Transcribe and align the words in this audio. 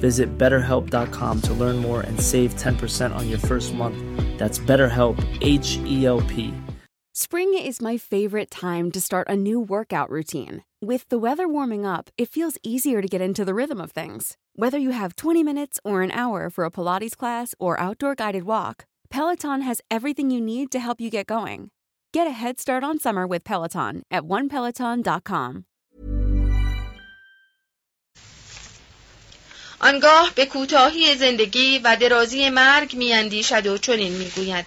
Visit 0.00 0.38
betterhelp.com 0.38 1.42
to 1.42 1.52
learn 1.54 1.76
more 1.76 2.00
and 2.00 2.18
save 2.18 2.54
10% 2.54 3.14
on 3.14 3.28
your 3.28 3.38
first 3.38 3.74
month. 3.74 3.98
That's 4.38 4.58
BetterHelp, 4.58 5.18
H 5.42 5.78
E 5.84 6.06
L 6.06 6.22
P. 6.22 6.54
Spring 7.12 7.52
is 7.52 7.82
my 7.82 7.96
favorite 7.96 8.48
time 8.48 8.92
to 8.92 9.00
start 9.00 9.28
a 9.28 9.34
new 9.34 9.58
workout 9.58 10.08
routine. 10.08 10.62
With 10.80 11.08
the 11.08 11.18
weather 11.18 11.48
warming 11.48 11.84
up, 11.84 12.10
it 12.16 12.28
feels 12.28 12.56
easier 12.62 13.02
to 13.02 13.08
get 13.08 13.20
into 13.20 13.44
the 13.44 13.54
rhythm 13.54 13.80
of 13.80 13.90
things. 13.90 14.36
Whether 14.54 14.78
you 14.78 14.90
have 14.90 15.16
20 15.16 15.42
minutes 15.42 15.80
or 15.84 16.02
an 16.02 16.12
hour 16.12 16.48
for 16.48 16.64
a 16.64 16.70
Pilates 16.70 17.16
class 17.16 17.56
or 17.58 17.80
outdoor 17.80 18.14
guided 18.14 18.44
walk, 18.44 18.86
Peloton 19.10 19.62
has 19.62 19.80
everything 19.90 20.30
you 20.30 20.40
need 20.40 20.70
to 20.70 20.78
help 20.78 21.00
you 21.00 21.10
get 21.10 21.26
going. 21.26 21.70
Get 22.12 22.28
a 22.28 22.30
head 22.30 22.60
start 22.60 22.84
on 22.84 23.00
summer 23.00 23.26
with 23.26 23.42
Peloton 23.42 24.02
at 24.12 24.22
onepeloton.com. 24.22 25.64
آنگاه 29.80 30.30
به 30.34 30.46
کوتاهی 30.46 31.16
زندگی 31.16 31.78
و 31.78 31.96
درازی 32.00 32.50
مرگ 32.50 32.94
میاندیشد 32.96 33.66
و 33.66 33.78
چنین 33.78 34.12
می‌گوید. 34.12 34.66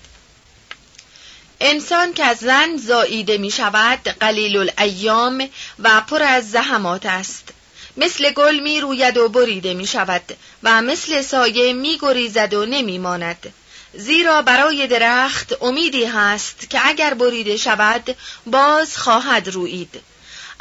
انسان 1.60 2.14
که 2.14 2.26
از 2.26 2.38
زن 2.38 2.78
زاییده 2.78 3.38
می 3.38 3.52
شود 3.52 4.00
قلیل 4.00 4.58
الایام 4.58 5.50
و 5.80 6.02
پر 6.02 6.24
از 6.24 6.52
زحمات 6.52 7.06
است. 7.06 7.50
مثل 7.98 8.32
گل 8.32 8.60
می 8.60 8.82
روید 8.82 9.18
و 9.18 9.30
بریده 9.30 9.74
می 9.74 9.88
شود 9.88 10.22
و 10.64 10.82
مثل 10.82 11.22
سایه 11.22 11.74
می 11.74 11.98
گریزد 12.02 12.54
و 12.54 12.66
نمی 12.66 12.98
ماند 12.98 13.54
زیرا 13.94 14.42
برای 14.42 14.88
درخت 14.88 15.54
امیدی 15.62 16.06
هست 16.06 16.70
که 16.70 16.88
اگر 16.88 17.14
بریده 17.14 17.58
شود 17.58 18.16
باز 18.46 18.98
خواهد 18.98 19.48
روید. 19.48 20.02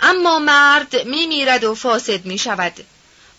اما 0.00 0.38
مرد 0.38 1.06
می 1.06 1.26
میرد 1.26 1.64
و 1.64 1.74
فاسد 1.74 2.26
می 2.26 2.38
شود 2.38 2.72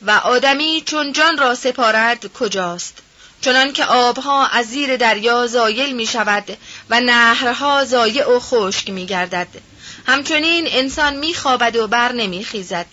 و 0.02 0.12
آدمی 0.12 0.84
چون 0.86 1.14
جان 1.14 1.38
را 1.38 1.56
سپارد 1.56 2.34
کجاست؟ 2.34 2.98
چنان 3.42 3.74
که 3.74 3.86
آبها 3.86 4.48
از 4.48 4.66
زیر 4.66 4.98
دریا 4.98 5.48
زایل 5.48 5.96
می 5.96 6.08
شود 6.08 6.58
و 6.90 7.00
نهرها 7.00 7.86
زایع 7.86 8.30
و 8.30 8.40
خشک 8.40 8.90
می 8.90 9.06
گردد 9.06 9.48
همچنین 10.08 10.68
انسان 10.70 11.16
می 11.16 11.34
خوابد 11.34 11.76
و 11.76 11.88
بر 11.88 12.12
نمی 12.12 12.44
خیزد 12.44 12.86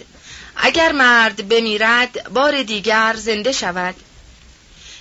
اگر 0.56 0.92
مرد 0.92 1.48
بمیرد 1.48 2.32
بار 2.32 2.62
دیگر 2.62 3.14
زنده 3.18 3.52
شود. 3.52 3.94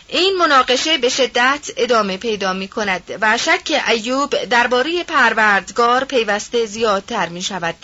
این 0.07 0.35
مناقشه 0.38 0.97
به 0.97 1.09
شدت 1.09 1.72
ادامه 1.78 2.17
پیدا 2.17 2.53
می 2.53 2.67
کند 2.67 3.17
و 3.22 3.38
شک 3.38 3.84
ایوب 3.88 4.46
درباره 4.46 5.03
پروردگار 5.03 6.03
پیوسته 6.03 6.66
زیادتر 6.66 7.29
می 7.29 7.41
شود 7.41 7.75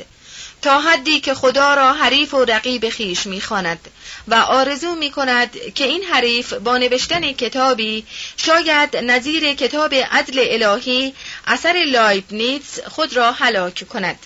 تا 0.63 0.79
حدی 0.79 1.19
که 1.19 1.33
خدا 1.33 1.73
را 1.73 1.93
حریف 1.93 2.33
و 2.33 2.45
رقیب 2.45 2.89
خیش 2.89 3.25
می‌خواند 3.25 3.79
و 4.27 4.35
آرزو 4.35 4.95
می 4.95 5.11
کند 5.11 5.73
که 5.75 5.83
این 5.83 6.03
حریف 6.03 6.53
با 6.53 6.77
نوشتن 6.77 7.31
کتابی 7.31 8.05
شاید 8.37 8.97
نظیر 8.97 9.53
کتاب 9.53 9.93
عدل 9.93 10.63
الهی 10.63 11.13
اثر 11.47 11.83
لایبنیتس 11.87 12.79
خود 12.79 13.15
را 13.15 13.31
هلاک 13.31 13.87
کند. 13.89 14.19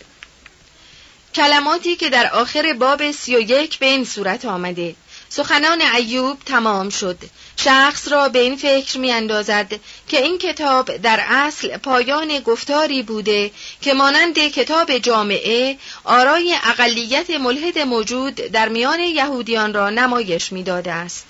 کلماتی 1.36 1.96
که 1.96 2.10
در 2.10 2.28
آخر 2.34 2.74
باب 2.74 3.12
سی 3.12 3.36
و 3.36 3.40
یک 3.40 3.80
به 3.80 3.86
این 3.86 4.06
صورت 4.06 4.46
آمده. 4.46 4.96
سخنان 5.30 5.82
ایوب 5.82 6.38
تمام 6.46 6.90
شد. 6.90 7.18
شخص 7.58 8.08
را 8.08 8.30
به 8.30 8.40
این 8.40 8.56
فکر 8.56 8.98
می 8.98 9.12
اندازد 9.12 9.80
که 10.08 10.18
این 10.24 10.38
کتاب 10.38 10.98
در 10.98 11.24
اصل 11.28 11.78
پایان 11.78 12.40
گفتاری 12.40 13.04
بوده 13.04 13.52
که 13.82 13.94
مانند 13.94 14.40
کتاب 14.40 14.98
جامعه 14.98 15.78
آرای 16.04 16.56
اقلیت 16.64 17.30
ملحد 17.30 17.80
موجود 17.80 18.36
در 18.36 18.70
میان 18.70 19.00
یهودیان 19.00 19.74
را 19.74 19.90
نمایش 19.90 20.52
می‌داده 20.52 20.92
است. 20.92 21.26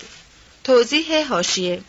توضیح 0.63 1.27
هاشیه 1.27 1.81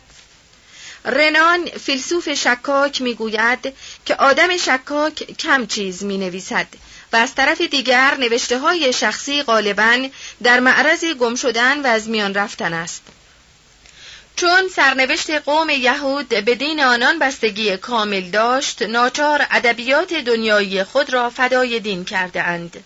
رنان 1.05 1.65
فیلسوف 1.65 2.33
شکاک 2.33 3.01
می‌گوید 3.01 3.73
که 4.05 4.15
آدم 4.15 4.57
شکاک 4.57 5.37
کم 5.37 5.65
چیز 5.65 6.03
می 6.03 6.17
نویسد 6.17 6.67
و 7.13 7.15
از 7.15 7.35
طرف 7.35 7.61
دیگر 7.61 8.15
نوشته 8.19 8.59
های 8.59 8.93
شخصی 8.93 9.43
غالبا 9.43 10.07
در 10.43 10.59
معرض 10.59 11.05
گم 11.05 11.35
شدن 11.35 11.81
و 11.81 11.87
از 11.87 12.09
میان 12.09 12.33
رفتن 12.33 12.73
است 12.73 13.01
چون 14.35 14.69
سرنوشت 14.75 15.29
قوم 15.29 15.69
یهود 15.69 16.29
به 16.29 16.55
دین 16.55 16.83
آنان 16.83 17.19
بستگی 17.19 17.77
کامل 17.77 18.29
داشت 18.29 18.81
ناچار 18.81 19.47
ادبیات 19.51 20.13
دنیایی 20.13 20.83
خود 20.83 21.13
را 21.13 21.29
فدای 21.29 21.79
دین 21.79 22.05
کرده 22.05 22.43
اند. 22.43 22.83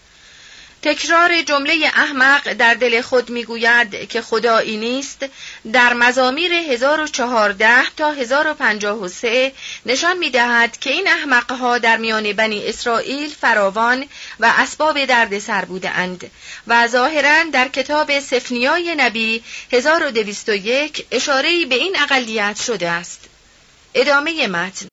تکرار 0.84 1.42
جمله 1.42 1.92
احمق 1.94 2.54
در 2.54 2.74
دل 2.74 3.02
خود 3.02 3.30
می‌گوید 3.30 4.10
که 4.10 4.22
خدایی 4.22 4.78
نیست. 4.78 5.26
در 5.74 5.94
مزامیر 5.94 6.54
1014 6.54 7.84
تا 7.98 8.12
1053 8.12 9.52
نشان 9.86 10.18
می‌دهد 10.18 10.80
که 10.80 10.90
این 10.90 11.08
احمقها 11.08 11.78
در 11.78 11.98
میان 11.98 12.34
بنی 12.34 12.68
اسرائیل 12.68 13.30
فراوان 13.30 14.06
و 14.40 14.54
اسباب 14.58 15.06
درد 15.06 15.40
سر 15.40 15.66
بوده 15.66 15.90
اند 15.90 16.32
و 16.68 16.88
ظاهرا 16.88 17.44
در 17.44 17.68
کتاب 17.68 18.20
سفنیای 18.20 18.96
نبی 18.96 19.44
1201 19.72 21.06
اشاره 21.12 21.66
به 21.66 21.76
این 21.76 21.98
اقلیت 22.00 22.62
شده 22.62 22.90
است. 22.90 23.20
ادامه 23.94 24.48
متن. 24.48 24.93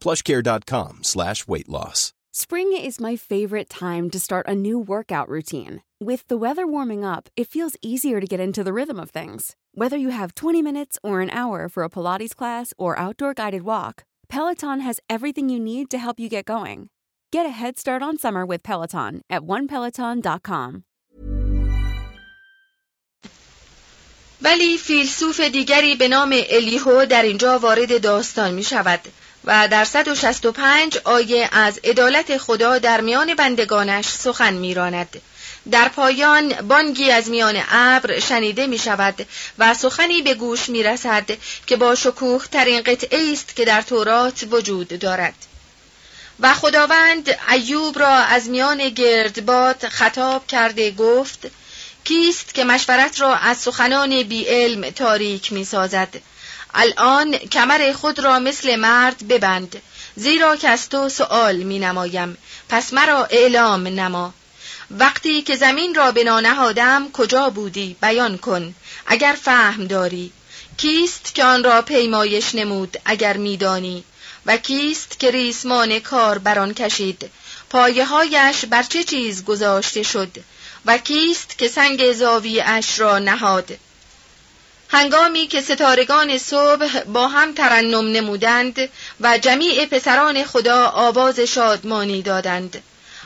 plushcare.com 0.00 1.04
slash 1.04 1.46
weight 1.46 1.68
loss. 1.68 2.12
Spring 2.32 2.72
is 2.72 3.00
my 3.00 3.14
favorite 3.14 3.70
time 3.70 4.10
to 4.10 4.18
start 4.18 4.48
a 4.48 4.56
new 4.56 4.76
workout 4.76 5.28
routine. 5.28 5.82
With 6.00 6.26
the 6.26 6.36
weather 6.36 6.66
warming 6.66 7.04
up, 7.04 7.28
it 7.36 7.48
feels 7.48 7.76
easier 7.80 8.18
to 8.20 8.26
get 8.26 8.40
into 8.40 8.64
the 8.64 8.72
rhythm 8.72 8.98
of 8.98 9.10
things. 9.10 9.54
Whether 9.72 9.96
you 9.96 10.08
have 10.08 10.34
20 10.34 10.60
minutes 10.60 10.98
or 11.02 11.20
an 11.20 11.30
hour 11.30 11.68
for 11.68 11.84
a 11.84 11.88
Pilates 11.88 12.34
class 12.34 12.74
or 12.76 12.98
outdoor 12.98 13.34
guided 13.34 13.62
walk, 13.62 14.04
Peloton 14.28 14.80
has 14.80 14.98
everything 15.08 15.48
you 15.48 15.60
need 15.60 15.90
to 15.90 15.98
help 15.98 16.18
you 16.18 16.28
get 16.28 16.44
going. 16.44 16.88
Get 17.30 17.46
a 17.46 17.50
head 17.50 17.78
start 17.78 18.02
on 18.02 18.18
summer 18.18 18.44
with 18.44 18.62
Peloton 18.62 19.22
at 19.30 19.42
onepeloton.com. 19.42 20.84
ولی 24.42 24.78
فیلسوف 24.78 25.40
دیگری 25.40 25.94
به 25.94 26.08
نام 26.08 26.34
الیهو 26.48 27.06
در 27.06 27.22
اینجا 27.22 27.58
وارد 27.58 28.02
داستان 28.02 28.54
می 28.54 28.62
شود 28.62 29.00
و 29.45 29.67
در 29.67 29.85
165 29.85 30.97
آیه 31.03 31.49
از 31.51 31.79
عدالت 31.83 32.37
خدا 32.37 32.77
در 32.77 33.01
میان 33.01 33.35
بندگانش 33.35 34.05
سخن 34.05 34.53
میراند. 34.53 35.21
در 35.71 35.89
پایان 35.89 36.53
بانگی 36.53 37.11
از 37.11 37.29
میان 37.29 37.61
ابر 37.71 38.19
شنیده 38.19 38.67
می 38.67 38.77
شود 38.77 39.27
و 39.59 39.73
سخنی 39.73 40.21
به 40.21 40.33
گوش 40.33 40.69
می 40.69 40.83
رسد 40.83 41.29
که 41.67 41.75
با 41.75 41.95
شکوه 41.95 42.45
ترین 42.51 42.81
قطعه 42.81 43.31
است 43.31 43.55
که 43.55 43.65
در 43.65 43.81
تورات 43.81 44.45
وجود 44.51 44.99
دارد. 44.99 45.33
و 46.39 46.53
خداوند 46.53 47.37
ایوب 47.51 47.99
را 47.99 48.15
از 48.15 48.49
میان 48.49 48.89
گردباد 48.89 49.87
خطاب 49.87 50.47
کرده 50.47 50.91
گفت 50.91 51.47
کیست 52.03 52.53
که 52.53 52.63
مشورت 52.63 53.21
را 53.21 53.35
از 53.35 53.57
سخنان 53.57 54.23
بی 54.23 54.45
علم 54.45 54.89
تاریک 54.89 55.53
می 55.53 55.65
سازد 55.65 56.21
الان 56.73 57.37
کمر 57.37 57.93
خود 57.93 58.19
را 58.19 58.39
مثل 58.39 58.75
مرد 58.75 59.27
ببند 59.27 59.81
زیرا 60.15 60.55
که 60.55 60.69
از 60.69 60.89
تو 60.89 61.09
سؤال 61.09 61.55
می 61.55 61.79
نمایم 61.79 62.37
پس 62.69 62.93
مرا 62.93 63.25
اعلام 63.25 63.87
نما. 63.87 64.33
وقتی 64.91 65.41
که 65.41 65.55
زمین 65.55 65.95
را 65.95 66.11
بنا 66.11 66.39
نهادم 66.39 67.11
کجا 67.11 67.49
بودی؟ 67.49 67.95
بیان 68.01 68.37
کن 68.37 68.75
اگر 69.07 69.37
فهم 69.41 69.87
داری. 69.87 70.31
کیست 70.77 71.35
که 71.35 71.43
آن 71.43 71.63
را 71.63 71.81
پیمایش 71.81 72.55
نمود 72.55 72.97
اگر 73.05 73.37
میدانی؟ 73.37 74.03
و 74.45 74.57
کیست 74.57 75.19
که 75.19 75.31
ریسمان 75.31 75.99
کار 75.99 76.37
بران 76.37 76.73
کشید؟ 76.73 77.31
پایه 77.69 78.05
هایش 78.05 78.65
بر 78.65 78.83
چه 78.83 79.03
چیز 79.03 79.45
گذاشته 79.45 80.03
شد؟ 80.03 80.37
و 80.85 80.97
کیست 80.97 81.57
که 81.57 81.67
سنگ 81.67 82.13
زاوی 82.13 82.61
اش 82.61 82.99
را 82.99 83.19
نهاد؟ 83.19 83.77
هنگامی 84.91 85.47
که 85.47 85.61
ستارگان 85.61 86.37
صبح 86.37 87.03
با 87.03 87.27
هم 87.27 87.53
ترنم 87.53 88.11
نمودند 88.11 88.89
و 89.19 89.37
جمیع 89.37 89.85
پسران 89.85 90.43
خدا 90.43 90.87
آواز 90.87 91.39
شادمانی 91.39 92.21
دادند. 92.21 92.83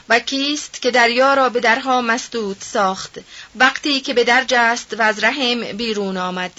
و 0.10 0.19
کیست 0.19 0.81
که 0.81 0.92
دریا 0.92 1.33
را 1.33 1.50
به 1.50 1.60
درها 1.60 2.01
مسدود 2.01 2.57
ساخت. 2.60 3.19
وقتی 3.56 4.01
که 4.01 4.13
به 4.13 4.24
درج 4.24 4.54
است 4.54 4.95
و 5.00 5.01
از 5.01 5.24
رحم 5.24 5.62
بیرون 5.62 6.18
آمد. 6.18 6.51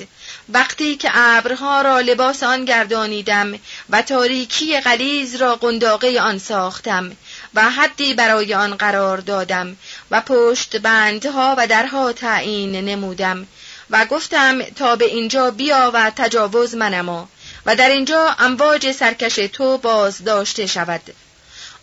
وقتی 0.49 0.97
که 0.97 1.11
ابرها 1.15 1.83
را 1.83 2.01
لباس 2.01 2.43
آن 2.43 2.65
گردانیدم 2.65 3.59
و 3.91 4.03
تاریکی 4.03 4.81
غلیز 4.81 5.37
را 5.37 5.57
قنداقه 5.57 6.21
آن 6.21 6.39
ساختم 6.39 7.17
و 7.55 7.71
حدی 7.71 8.15
برای 8.15 8.55
آن 8.55 8.75
قرار 8.75 9.19
دادم 9.19 9.77
و 10.11 10.21
پشت 10.21 10.77
بندها 10.77 11.55
و 11.59 11.67
درها 11.67 12.13
تعیین 12.13 12.77
نمودم 12.77 13.47
و 13.95 14.07
گفتم 14.07 14.63
تا 14.63 14.97
به 14.97 15.05
اینجا 15.05 15.51
بیا 15.51 15.91
و 15.95 16.13
تجاوز 16.17 16.75
منما 16.75 17.29
و 17.67 17.77
در 17.77 17.89
اینجا 17.89 18.37
امواج 18.39 18.93
سرکش 18.93 19.35
تو 19.35 19.79
باز 19.79 20.25
داشته 20.25 20.67
شود 20.67 21.01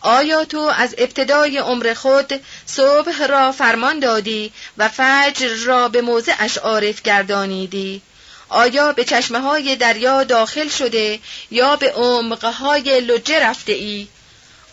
آیا 0.01 0.45
تو 0.45 0.59
از 0.59 0.95
ابتدای 0.97 1.57
عمر 1.57 1.93
خود 1.93 2.41
صبح 2.65 3.25
را 3.25 3.51
فرمان 3.51 3.99
دادی 3.99 4.51
و 4.77 4.89
فجر 4.89 5.55
را 5.65 5.89
به 5.89 6.01
موضعش 6.01 6.57
عارف 6.57 7.01
گردانیدی 7.01 8.01
آیا 8.49 8.91
به 8.91 9.03
چشمه 9.03 9.39
های 9.39 9.75
دریا 9.75 10.23
داخل 10.23 10.67
شده 10.67 11.19
یا 11.51 11.75
به 11.75 11.91
عمقهای 11.91 13.01
لجه 13.01 13.39
رفته 13.39 13.73
ای؟ 13.73 14.07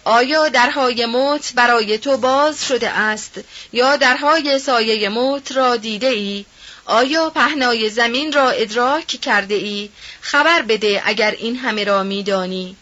آیا 0.05 0.49
درهای 0.49 1.06
موت 1.06 1.52
برای 1.55 1.99
تو 1.99 2.17
باز 2.17 2.67
شده 2.69 2.91
است 2.91 3.41
یا 3.73 3.96
درهای 3.96 4.58
سایه 4.58 5.08
موت 5.08 5.52
را 5.52 5.76
دیده 5.76 6.06
ای؟ 6.06 6.44
آیا 6.88 7.31
پهنای 7.31 7.90
زمین 7.90 8.32
را 8.32 8.50
ادراک 8.50 9.06
کرده 9.06 9.55
ای؟ 9.55 9.90
خبر 10.20 10.62
بده 10.62 11.02
اگر 11.05 11.31
این 11.31 11.56
همه 11.56 11.85
را 11.85 12.02
میدانی. 12.02 12.76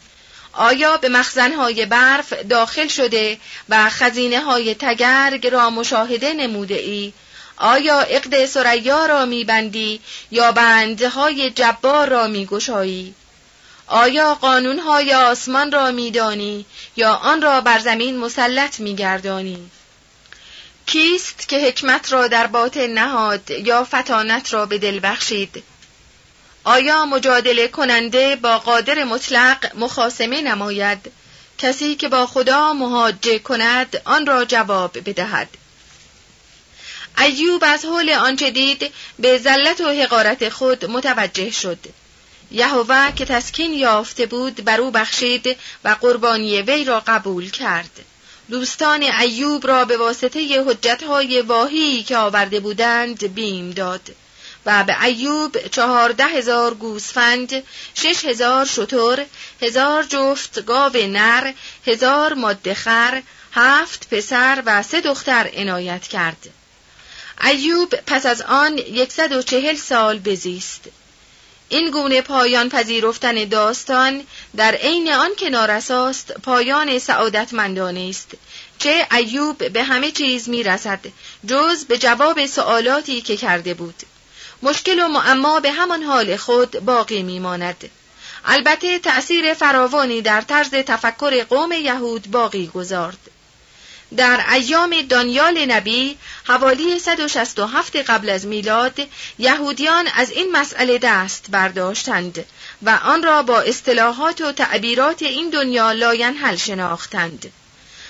آیا 0.53 0.97
به 0.97 1.09
مخزنهای 1.09 1.87
برف 1.87 2.33
داخل 2.33 2.89
شده 2.89 3.39
و 3.69 3.89
خزینه 3.91 4.41
های 4.41 4.75
تگرگ 4.75 5.47
را 5.47 5.71
مشاهده 5.71 6.33
نموده 6.33 6.75
ای؟ 6.75 7.13
آیا 7.57 8.01
عقد 8.01 8.47
سریا 8.47 9.07
را 9.07 9.25
میبندی 9.25 10.01
یا 10.31 10.53
بندهای 10.53 11.51
جبار 11.51 12.09
را 12.09 12.27
میگشایی؟ 12.27 13.15
آیا 13.87 14.35
قانونهای 14.35 15.15
آسمان 15.15 15.73
را 15.73 15.91
میدانی 15.91 16.67
یا 16.97 17.15
آن 17.15 17.43
را 17.43 17.61
بر 17.61 17.79
زمین 17.79 18.19
مسلط 18.19 18.81
میگردانی؟ 18.81 19.71
کیست 20.87 21.49
که 21.49 21.59
حکمت 21.59 22.13
را 22.13 22.29
در 22.29 22.47
باطن 22.47 22.87
نهاد 22.87 23.51
یا 23.51 23.85
فتانت 23.85 24.55
را 24.55 24.67
به 24.67 24.79
دل 24.79 25.01
بخشید؟ 25.03 25.63
آیا 26.65 27.07
مجادله 27.07 27.69
کننده 27.69 28.37
با 28.37 28.59
قادر 28.59 29.05
مطلق 29.05 29.77
مخاسمه 29.77 30.41
نماید؟ 30.41 31.13
کسی 31.59 31.95
که 31.95 32.09
با 32.09 32.27
خدا 32.27 32.73
مهاجه 32.73 33.39
کند 33.39 34.03
آن 34.05 34.27
را 34.27 34.45
جواب 34.45 34.99
بدهد. 35.09 35.49
ایوب 37.19 37.65
از 37.67 37.85
حول 37.85 38.11
آنچه 38.11 38.51
دید 38.51 38.93
به 39.19 39.39
زلت 39.39 39.81
و 39.81 39.89
حقارت 39.89 40.49
خود 40.49 40.85
متوجه 40.85 41.51
شد. 41.51 41.79
یهوه 42.51 43.13
که 43.13 43.25
تسکین 43.25 43.73
یافته 43.73 44.27
بود 44.27 44.65
بر 44.65 44.81
او 44.81 44.91
بخشید 44.91 45.57
و 45.85 45.89
قربانی 46.01 46.63
وی 46.63 46.85
را 46.85 47.03
قبول 47.07 47.51
کرد. 47.51 48.05
دوستان 48.51 49.03
ایوب 49.03 49.67
را 49.67 49.85
به 49.85 49.97
واسطه 49.97 50.65
حجتهای 50.69 51.41
واهی 51.41 52.03
که 52.03 52.17
آورده 52.17 52.61
بودند 52.61 53.35
بیم 53.35 53.71
داد 53.71 54.01
و 54.67 54.85
به 54.85 55.05
ایوب 55.05 55.69
چهارده 55.69 56.25
هزار 56.25 56.75
گوسفند، 56.75 57.63
شش 57.95 58.25
هزار 58.25 58.65
شتر، 58.65 59.25
هزار 59.63 60.03
جفت 60.03 60.65
گاو 60.65 60.97
نر، 60.97 61.53
هزار 61.87 62.35
مادخر، 62.35 63.23
هفت 63.53 64.15
پسر 64.15 64.63
و 64.67 64.83
سه 64.83 65.01
دختر 65.01 65.51
عنایت 65.55 66.03
کرد. 66.03 66.49
ایوب 67.45 67.95
پس 68.07 68.27
از 68.27 68.43
آن 68.43 68.79
یکصد 68.79 69.33
و 69.33 69.43
چهل 69.43 69.77
سال 69.77 70.19
بزیست. 70.19 70.81
این 71.69 71.91
گونه 71.91 72.23
پایان 72.23 72.69
پذیرفتن 72.69 73.45
داستان 73.45 74.25
در 74.57 74.75
عین 74.75 75.13
آن 75.13 75.31
که 75.37 75.51
نارساست 75.51 76.33
پایان 76.33 76.99
سعادتمندانه 76.99 78.07
است 78.11 78.31
چه 78.79 79.07
ایوب 79.13 79.69
به 79.69 79.83
همه 79.83 80.11
چیز 80.11 80.49
می 80.49 80.63
رسد 80.63 81.01
جز 81.47 81.85
به 81.85 81.99
جواب 81.99 82.47
سوالاتی 82.47 83.21
که 83.21 83.37
کرده 83.37 83.75
بود. 83.75 83.95
مشکل 84.63 84.99
و 84.99 85.09
معما 85.09 85.61
به 85.61 85.73
همان 85.73 86.03
حال 86.03 86.37
خود 86.37 86.71
باقی 86.71 87.23
میماند. 87.23 87.91
البته 88.45 88.99
تأثیر 88.99 89.55
فراوانی 89.55 90.23
در 90.23 90.41
طرز 90.41 90.71
تفکر 90.71 91.45
قوم 91.45 91.73
یهود 91.73 92.31
باقی 92.31 92.67
گذارد. 92.67 93.19
در 94.17 94.45
ایام 94.53 95.03
دانیال 95.03 95.65
نبی 95.65 96.19
حوالی 96.45 96.99
167 96.99 97.97
قبل 97.97 98.31
از 98.31 98.47
میلاد 98.47 99.09
یهودیان 99.39 100.09
از 100.15 100.31
این 100.31 100.53
مسئله 100.53 100.99
دست 100.99 101.47
برداشتند 101.51 102.45
و 102.83 102.91
آن 102.91 103.23
را 103.23 103.43
با 103.43 103.61
اصطلاحات 103.61 104.41
و 104.41 104.53
تعبیرات 104.53 105.23
این 105.23 105.51
دنیا 105.51 105.93
لاینحل 105.93 106.57
شناختند. 106.57 107.53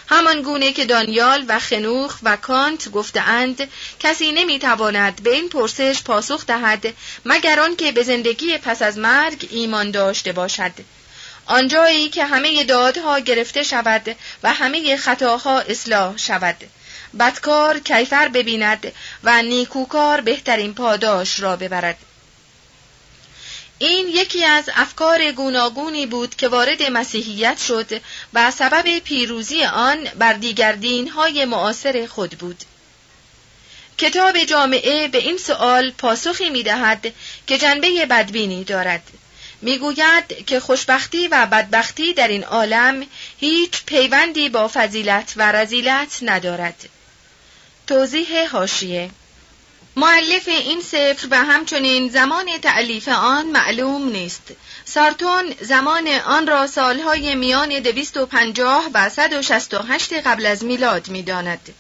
همان 0.09 0.43
گونه 0.43 0.73
که 0.73 0.85
دانیال 0.85 1.45
و 1.49 1.59
خنوخ 1.59 2.19
و 2.23 2.37
کانت 2.37 2.91
گفتهاند 2.91 3.69
کسی 4.01 4.33
نمی‌تواند 4.33 5.23
به 5.23 5.35
این 5.35 5.49
پرسش 5.49 6.03
پاسخ 6.03 6.47
دهد 6.47 6.95
مگر 7.25 7.61
آنکه 7.61 7.93
به 7.93 8.03
زندگی 8.03 8.59
پس 8.59 8.83
از 8.83 8.99
مرگ 8.99 9.49
ایمان 9.51 9.91
داشته 9.91 10.33
باشد. 10.33 10.73
آنجایی 11.47 12.09
که 12.09 12.25
همه 12.25 12.65
دادها 12.65 13.19
گرفته 13.19 13.63
شود 13.63 14.17
و 14.43 14.53
همه 14.53 14.97
خطاها 14.97 15.61
اصلاح 15.61 16.17
شود 16.17 16.57
بدکار 17.19 17.79
کیفر 17.79 18.29
ببیند 18.29 18.93
و 19.25 19.43
نیکوکار 19.43 20.21
بهترین 20.21 20.75
پاداش 20.75 21.41
را 21.41 21.57
ببرد 21.57 21.97
این 23.79 24.09
یکی 24.09 24.45
از 24.45 24.71
افکار 24.75 25.33
گوناگونی 25.33 26.07
بود 26.07 26.35
که 26.35 26.49
وارد 26.49 26.83
مسیحیت 26.83 27.59
شد 27.59 28.01
و 28.35 28.51
سبب 28.51 28.99
پیروزی 28.99 29.65
آن 29.65 30.05
بر 30.05 30.33
دیگر 30.33 30.73
دینهای 30.73 31.45
معاصر 31.45 32.07
خود 32.07 32.31
بود. 32.31 32.65
کتاب 33.99 34.45
جامعه 34.45 35.09
به 35.09 35.19
این 35.19 35.39
سؤال 35.39 35.91
پاسخی 35.91 36.51
می 36.51 36.63
دهد 36.63 37.13
که 37.47 37.59
جنبه 37.59 38.07
بدبینی 38.07 38.65
دارد. 38.65 39.03
می‌گوید 39.67 40.47
که 40.47 40.61
خوشبختی 40.61 41.29
و 41.29 41.47
بدبختی 41.47 42.15
در 42.15 42.29
این 42.29 42.45
عالم 42.45 43.07
هیچ 43.39 43.85
پیوندی 43.87 44.49
با 44.49 44.71
فضیلت 44.75 45.33
و 45.37 45.53
رزیلت 45.53 46.19
ندارد. 46.23 46.89
توضیح 47.87 48.49
هاشیه 48.51 49.11
معلف 49.97 50.49
این 50.49 50.81
سفر 50.81 51.29
و 51.31 51.45
همچنین 51.45 52.09
زمان 52.09 52.59
تعلیف 52.63 53.09
آن 53.09 53.47
معلوم 53.47 54.09
نیست 54.09 54.43
سارتون 54.85 55.55
زمان 55.61 56.09
آن 56.09 56.47
را 56.47 56.67
سالهای 56.67 57.35
میان 57.35 57.69
250 57.69 58.91
و 58.95 59.09
168 59.09 60.13
قبل 60.13 60.47
از 60.47 60.65
میلاد 60.65 61.09
می‌داند. 61.09 61.75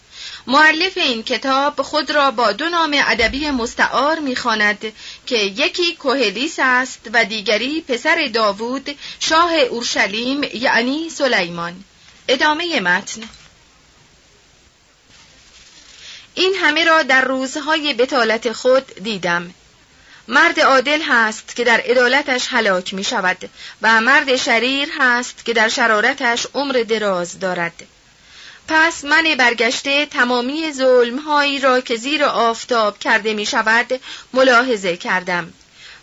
معلف 0.46 0.96
این 0.96 1.22
کتاب 1.22 1.82
خود 1.82 2.10
را 2.10 2.30
با 2.30 2.52
دو 2.52 2.68
نام 2.68 2.96
ادبی 3.06 3.50
مستعار 3.50 4.18
می‌خواند 4.18 4.92
که 5.26 5.36
یکی 5.36 5.94
کوهلیس 5.94 6.56
است 6.58 7.00
و 7.12 7.24
دیگری 7.24 7.80
پسر 7.88 8.30
داوود 8.34 8.98
شاه 9.20 9.54
اورشلیم 9.54 10.42
یعنی 10.54 11.10
سلیمان. 11.10 11.84
ادامه 12.28 12.80
متن. 12.80 13.22
این 16.34 16.54
همه 16.54 16.84
را 16.84 17.02
در 17.02 17.20
روزهای 17.20 17.94
بتالت 17.94 18.52
خود 18.52 18.94
دیدم. 18.94 19.54
مرد 20.28 20.60
عادل 20.60 21.02
هست 21.02 21.56
که 21.56 21.64
در 21.64 21.80
عدالتش 21.80 22.46
هلاک 22.50 22.94
می 22.94 23.04
شود 23.04 23.50
و 23.82 24.00
مرد 24.00 24.36
شریر 24.36 24.88
هست 24.98 25.44
که 25.44 25.52
در 25.52 25.68
شرارتش 25.68 26.46
عمر 26.54 26.84
دراز 26.88 27.40
دارد. 27.40 27.95
پس 28.68 29.04
من 29.04 29.34
برگشته 29.38 30.06
تمامی 30.06 30.72
ظلمهایی 30.72 31.58
را 31.58 31.80
که 31.80 31.96
زیر 31.96 32.24
آفتاب 32.24 32.98
کرده 32.98 33.34
می 33.34 33.46
شود 33.46 34.00
ملاحظه 34.32 34.96
کردم 34.96 35.52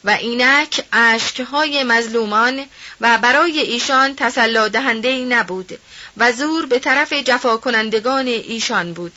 و 0.03 0.10
اینک 0.10 0.84
اشکهای 0.93 1.84
مظلومان 1.84 2.65
و 3.01 3.17
برای 3.17 3.60
ایشان 3.60 4.15
تسلا 4.15 4.67
دهنده 4.67 5.25
نبود 5.25 5.79
و 6.17 6.32
زور 6.32 6.65
به 6.65 6.79
طرف 6.79 7.13
جفا 7.13 7.58
کنندگان 7.58 8.27
ایشان 8.27 8.93
بود. 8.93 9.13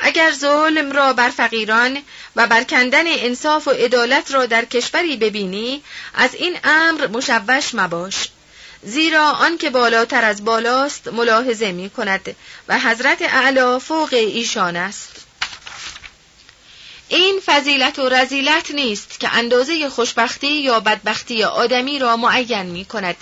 اگر 0.00 0.32
ظلم 0.32 0.92
را 0.92 1.12
بر 1.12 1.30
فقیران 1.30 1.98
و 2.36 2.46
بر 2.46 2.64
کندن 2.64 3.04
انصاف 3.06 3.68
و 3.68 3.70
عدالت 3.70 4.34
را 4.34 4.46
در 4.46 4.64
کشوری 4.64 5.16
ببینی 5.16 5.82
از 6.14 6.34
این 6.34 6.56
امر 6.64 7.06
مشوش 7.06 7.74
مباش. 7.74 8.28
زیرا 8.82 9.30
آنکه 9.30 9.70
بالاتر 9.70 10.24
از 10.24 10.44
بالاست 10.44 11.08
ملاحظه 11.08 11.72
می 11.72 11.90
کند 11.90 12.36
و 12.68 12.78
حضرت 12.78 13.22
اعلی 13.22 13.78
فوق 13.78 14.08
ایشان 14.12 14.76
است. 14.76 15.12
این 17.08 17.40
فضیلت 17.46 17.98
و 17.98 18.08
رزیلت 18.08 18.70
نیست 18.70 19.20
که 19.20 19.28
اندازه 19.34 19.88
خوشبختی 19.88 20.62
یا 20.62 20.80
بدبختی 20.80 21.44
آدمی 21.44 21.98
را 21.98 22.16
معین 22.16 22.66
می 22.66 22.84
کند 22.84 23.16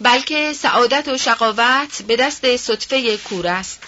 بلکه 0.00 0.52
سعادت 0.52 1.08
و 1.08 1.18
شقاوت 1.18 2.02
به 2.02 2.16
دست 2.16 2.56
صدفه 2.56 3.16
کور 3.16 3.46
است. 3.46 3.82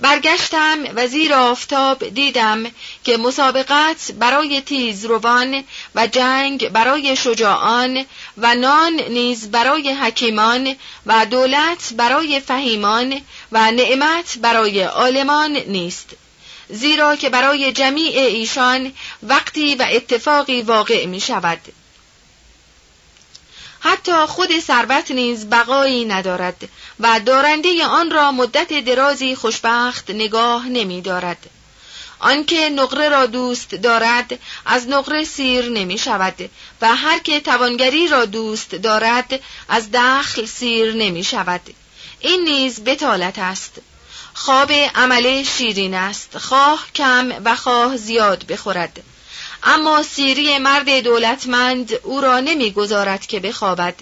برگشتم 0.00 0.78
و 0.94 1.06
زیر 1.06 1.34
آفتاب 1.34 2.08
دیدم 2.08 2.64
که 3.04 3.16
مسابقت 3.16 4.12
برای 4.12 4.60
تیز 4.60 5.04
روان 5.04 5.64
و 5.94 6.06
جنگ 6.06 6.68
برای 6.68 7.16
شجاعان 7.16 8.04
و 8.38 8.54
نان 8.54 8.92
نیز 8.92 9.50
برای 9.50 9.92
حکیمان 9.92 10.76
و 11.06 11.26
دولت 11.26 11.92
برای 11.96 12.40
فهیمان 12.40 13.20
و 13.52 13.70
نعمت 13.70 14.38
برای 14.38 14.82
عالمان 14.82 15.56
نیست. 15.56 16.08
زیرا 16.68 17.16
که 17.16 17.30
برای 17.30 17.72
جمیع 17.72 18.18
ایشان 18.18 18.92
وقتی 19.22 19.74
و 19.74 19.86
اتفاقی 19.92 20.62
واقع 20.62 21.06
می 21.06 21.20
شود 21.20 21.60
حتی 23.80 24.26
خود 24.26 24.60
ثروت 24.60 25.10
نیز 25.10 25.46
بقایی 25.46 26.04
ندارد 26.04 26.68
و 27.00 27.20
دارنده 27.20 27.86
آن 27.86 28.10
را 28.10 28.32
مدت 28.32 28.84
درازی 28.84 29.34
خوشبخت 29.34 30.10
نگاه 30.10 30.68
نمی 30.68 31.02
دارد. 31.02 31.50
آنکه 32.20 32.70
نقره 32.70 33.08
را 33.08 33.26
دوست 33.26 33.74
دارد 33.74 34.38
از 34.66 34.88
نقره 34.88 35.24
سیر 35.24 35.68
نمی 35.68 35.98
شود 35.98 36.50
و 36.80 36.96
هر 36.96 37.18
که 37.18 37.40
توانگری 37.40 38.08
را 38.08 38.24
دوست 38.24 38.74
دارد 38.74 39.40
از 39.68 39.90
دخل 39.92 40.46
سیر 40.46 40.94
نمی 40.94 41.24
شود. 41.24 41.60
این 42.20 42.44
نیز 42.44 42.84
بتالت 42.84 43.38
است. 43.38 43.72
خواب 44.34 44.72
عمل 44.72 45.42
شیرین 45.42 45.94
است. 45.94 46.38
خواه 46.38 46.86
کم 46.94 47.32
و 47.44 47.56
خواه 47.56 47.96
زیاد 47.96 48.46
بخورد. 48.46 49.02
اما 49.62 50.02
سیری 50.02 50.58
مرد 50.58 51.00
دولتمند 51.00 51.92
او 52.02 52.20
را 52.20 52.40
نمی‌گذارد 52.40 53.26
که 53.26 53.40
بخوابد. 53.40 53.94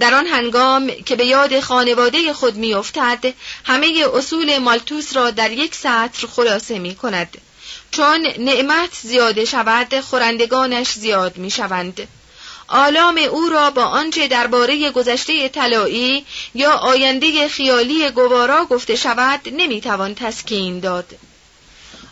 در 0.00 0.14
آن 0.14 0.26
هنگام 0.26 0.90
که 1.06 1.16
به 1.16 1.26
یاد 1.26 1.60
خانواده 1.60 2.32
خود 2.32 2.56
میافتد 2.56 3.34
همه 3.64 4.04
اصول 4.14 4.58
مالتوس 4.58 5.16
را 5.16 5.30
در 5.30 5.52
یک 5.52 5.74
سطر 5.74 6.26
خلاصه 6.26 6.78
می 6.78 6.94
کند 6.94 7.38
چون 7.90 8.26
نعمت 8.38 8.90
زیاده 9.02 9.44
شود 9.44 10.00
خورندگانش 10.00 10.92
زیاد 10.92 11.36
می 11.36 11.50
شوند 11.50 12.08
آلام 12.68 13.18
او 13.30 13.48
را 13.48 13.70
با 13.70 13.84
آنچه 13.84 14.28
درباره 14.28 14.90
گذشته 14.90 15.48
طلایی 15.48 16.26
یا 16.54 16.72
آینده 16.72 17.48
خیالی 17.48 18.10
گوارا 18.10 18.64
گفته 18.64 18.96
شود 18.96 19.40
نمی‌توان 19.52 20.14
تسکین 20.14 20.80
داد. 20.80 21.14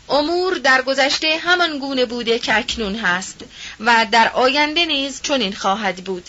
امور 0.08 0.54
در 0.54 0.82
گذشته 0.82 1.38
همان 1.38 1.78
گونه 1.78 2.06
بوده 2.06 2.38
که 2.38 2.58
اکنون 2.58 2.96
هست 2.96 3.40
و 3.80 4.06
در 4.10 4.28
آینده 4.28 4.84
نیز 4.84 5.22
چنین 5.22 5.52
خواهد 5.52 6.04
بود. 6.04 6.28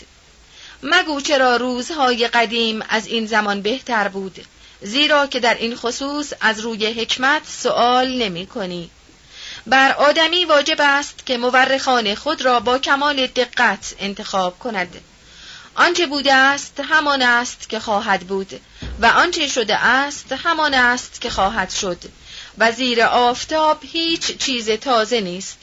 مگو 0.82 1.20
چرا 1.20 1.56
روزهای 1.56 2.28
قدیم 2.28 2.82
از 2.88 3.06
این 3.06 3.26
زمان 3.26 3.62
بهتر 3.62 4.08
بود 4.08 4.46
زیرا 4.82 5.26
که 5.26 5.40
در 5.40 5.54
این 5.54 5.76
خصوص 5.76 6.32
از 6.40 6.60
روی 6.60 6.86
حکمت 6.86 7.42
سؤال 7.46 8.22
نمی 8.22 8.46
کنی. 8.46 8.90
بر 9.66 9.92
آدمی 9.92 10.44
واجب 10.44 10.76
است 10.78 11.26
که 11.26 11.38
مورخان 11.38 12.14
خود 12.14 12.42
را 12.42 12.60
با 12.60 12.78
کمال 12.78 13.26
دقت 13.26 13.94
انتخاب 13.98 14.58
کند. 14.58 15.00
آنچه 15.74 16.06
بوده 16.06 16.34
است 16.34 16.80
همان 16.80 17.22
است 17.22 17.68
که 17.68 17.80
خواهد 17.80 18.20
بود 18.20 18.60
و 19.00 19.06
آنچه 19.06 19.48
شده 19.48 19.76
است 19.76 20.32
همان 20.32 20.74
است 20.74 21.20
که 21.20 21.30
خواهد 21.30 21.70
شد. 21.70 21.98
و 22.58 22.72
زیر 22.72 23.02
آفتاب 23.02 23.78
هیچ 23.84 24.36
چیز 24.38 24.70
تازه 24.70 25.20
نیست. 25.20 25.58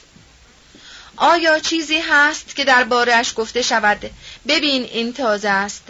آیا 1.16 1.58
چیزی 1.58 1.98
هست 1.98 2.56
که 2.56 2.64
دربارهش 2.64 3.32
گفته 3.36 3.62
شود؟ 3.62 4.10
ببین 4.48 4.82
این 4.82 5.12
تازه 5.12 5.48
است. 5.48 5.82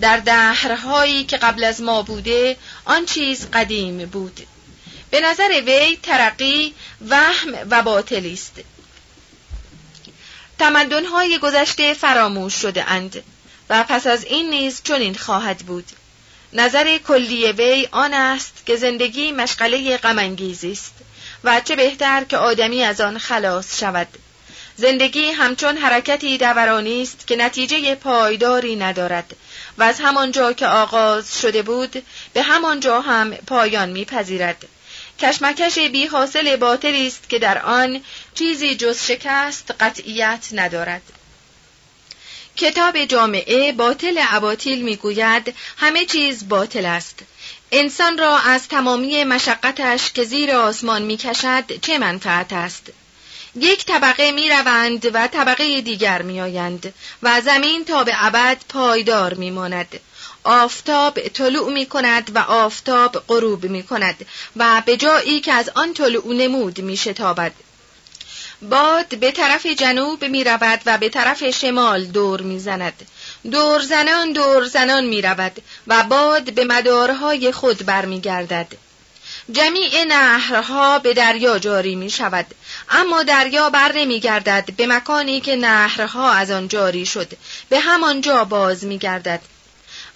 در 0.00 0.16
دهرهایی 0.16 1.24
که 1.24 1.36
قبل 1.36 1.64
از 1.64 1.80
ما 1.80 2.02
بوده 2.02 2.56
آن 2.84 3.06
چیز 3.06 3.46
قدیم 3.52 4.06
بود. 4.06 4.46
به 5.10 5.20
نظر 5.20 5.62
وی 5.66 5.98
ترقی 6.02 6.74
وهم 7.08 7.54
و 7.70 7.82
باطلی 7.82 8.32
است. 8.32 8.60
تمدنهای 10.58 11.38
گذشته 11.38 11.94
فراموش 11.94 12.54
شده 12.54 12.90
اند 12.90 13.22
و 13.70 13.84
پس 13.88 14.06
از 14.06 14.24
این 14.24 14.50
نیز 14.50 14.82
چنین 14.84 15.14
خواهد 15.14 15.58
بود. 15.58 15.84
نظر 16.54 16.98
کلی 16.98 17.52
وی 17.52 17.88
آن 17.92 18.14
است 18.14 18.62
که 18.66 18.76
زندگی 18.76 19.32
مشغله 19.32 19.96
غمانگیزی 19.96 20.72
است 20.72 20.94
و 21.44 21.60
چه 21.60 21.76
بهتر 21.76 22.24
که 22.24 22.36
آدمی 22.36 22.82
از 22.82 23.00
آن 23.00 23.18
خلاص 23.18 23.80
شود. 23.80 24.08
زندگی 24.76 25.30
همچون 25.30 25.76
حرکتی 25.76 26.38
دورانی 26.38 27.02
است 27.02 27.26
که 27.26 27.36
نتیجه 27.36 27.94
پایداری 27.94 28.76
ندارد 28.76 29.36
و 29.78 29.82
از 29.82 30.00
همانجا 30.00 30.52
که 30.52 30.66
آغاز 30.66 31.40
شده 31.40 31.62
بود 31.62 32.02
به 32.32 32.42
همانجا 32.42 33.00
هم 33.00 33.30
پایان 33.30 33.90
میپذیرد. 33.90 34.64
کشمکش 35.18 35.78
بی 35.78 36.06
حاصل 36.06 36.56
باطلی 36.56 37.06
است 37.06 37.28
که 37.28 37.38
در 37.38 37.58
آن 37.58 38.00
چیزی 38.34 38.74
جز 38.74 39.06
شکست 39.06 39.74
قطعیت 39.80 40.48
ندارد. 40.52 41.02
کتاب 42.56 43.04
جامعه 43.04 43.72
باطل 43.72 44.18
عباطیل 44.18 44.82
می‌گوید 44.82 45.54
همه 45.76 46.04
چیز 46.04 46.48
باطل 46.48 46.86
است 46.86 47.18
انسان 47.72 48.18
را 48.18 48.38
از 48.38 48.68
تمامی 48.68 49.24
مشقتش 49.24 50.12
که 50.12 50.24
زیر 50.24 50.50
آسمان 50.50 51.02
می‌کشد 51.02 51.80
چه 51.80 51.98
منفعت 51.98 52.52
است 52.52 52.92
یک 53.56 53.84
طبقه 53.84 54.32
می 54.32 54.48
روند 54.48 55.10
و 55.14 55.26
طبقه 55.26 55.80
دیگر 55.80 56.22
می 56.22 56.40
آیند 56.40 56.94
و 57.22 57.40
زمین 57.40 57.84
تا 57.84 58.04
به 58.04 58.12
ابد 58.24 58.56
پایدار 58.68 59.34
می 59.34 59.50
ماند. 59.50 60.00
آفتاب 60.44 61.20
طلوع 61.20 61.72
می 61.72 61.86
کند 61.86 62.30
و 62.34 62.38
آفتاب 62.38 63.24
غروب 63.28 63.64
می 63.64 63.82
کند 63.82 64.26
و 64.56 64.82
به 64.86 64.96
جایی 64.96 65.40
که 65.40 65.52
از 65.52 65.70
آن 65.74 65.94
طلوع 65.94 66.34
نمود 66.34 66.80
می 66.80 66.96
شتابد. 66.96 67.52
باد 68.62 69.18
به 69.18 69.32
طرف 69.32 69.66
جنوب 69.66 70.24
می 70.24 70.44
رود 70.44 70.80
و 70.86 70.98
به 70.98 71.08
طرف 71.08 71.50
شمال 71.50 72.04
دور 72.04 72.40
می 72.40 72.58
زند. 72.58 73.06
دور 73.50 73.80
زنان 73.82 74.32
دور 74.32 74.64
زنان 74.64 75.04
می 75.04 75.22
رود 75.22 75.62
و 75.86 76.02
باد 76.02 76.52
به 76.52 76.64
مدارهای 76.64 77.52
خود 77.52 77.86
برمی 77.86 78.20
گردد. 78.20 78.66
جمیع 79.52 80.04
نهرها 80.04 80.98
به 80.98 81.14
دریا 81.14 81.58
جاری 81.58 81.94
می 81.94 82.10
شود 82.10 82.46
اما 82.90 83.22
دریا 83.22 83.70
بر 83.70 83.92
نمی 83.92 84.20
گردد 84.20 84.70
به 84.76 84.86
مکانی 84.86 85.40
که 85.40 85.56
نهرها 85.56 86.32
از 86.32 86.50
آن 86.50 86.68
جاری 86.68 87.06
شد 87.06 87.32
به 87.68 87.80
همان 87.80 88.20
جا 88.20 88.44
باز 88.44 88.84
می 88.84 88.98
گردد 88.98 89.40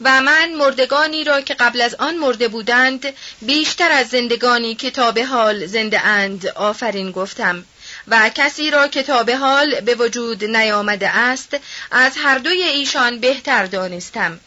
و 0.00 0.20
من 0.20 0.54
مردگانی 0.54 1.24
را 1.24 1.40
که 1.40 1.54
قبل 1.54 1.80
از 1.80 1.94
آن 1.94 2.16
مرده 2.16 2.48
بودند 2.48 3.06
بیشتر 3.42 3.92
از 3.92 4.08
زندگانی 4.08 4.74
که 4.74 4.90
تا 4.90 5.12
به 5.12 5.24
حال 5.24 5.66
زنده 5.66 6.06
اند 6.06 6.46
آفرین 6.46 7.10
گفتم 7.10 7.64
و 8.10 8.30
کسی 8.34 8.70
را 8.70 8.88
که 8.88 9.02
تا 9.02 9.22
به 9.22 9.36
حال 9.36 9.80
به 9.80 9.94
وجود 9.94 10.44
نیامده 10.44 11.08
است 11.08 11.56
از 11.90 12.12
هر 12.16 12.38
دوی 12.38 12.62
ایشان 12.62 13.20
بهتر 13.20 13.66
دانستم. 13.66 14.40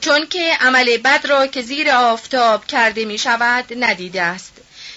چون 0.00 0.26
که 0.26 0.56
عمل 0.60 0.96
بد 0.96 1.26
را 1.26 1.46
که 1.46 1.62
زیر 1.62 1.90
آفتاب 1.90 2.66
کرده 2.66 3.04
می 3.04 3.18
شود 3.18 3.64
ندیده 3.84 4.22
است. 4.22 4.52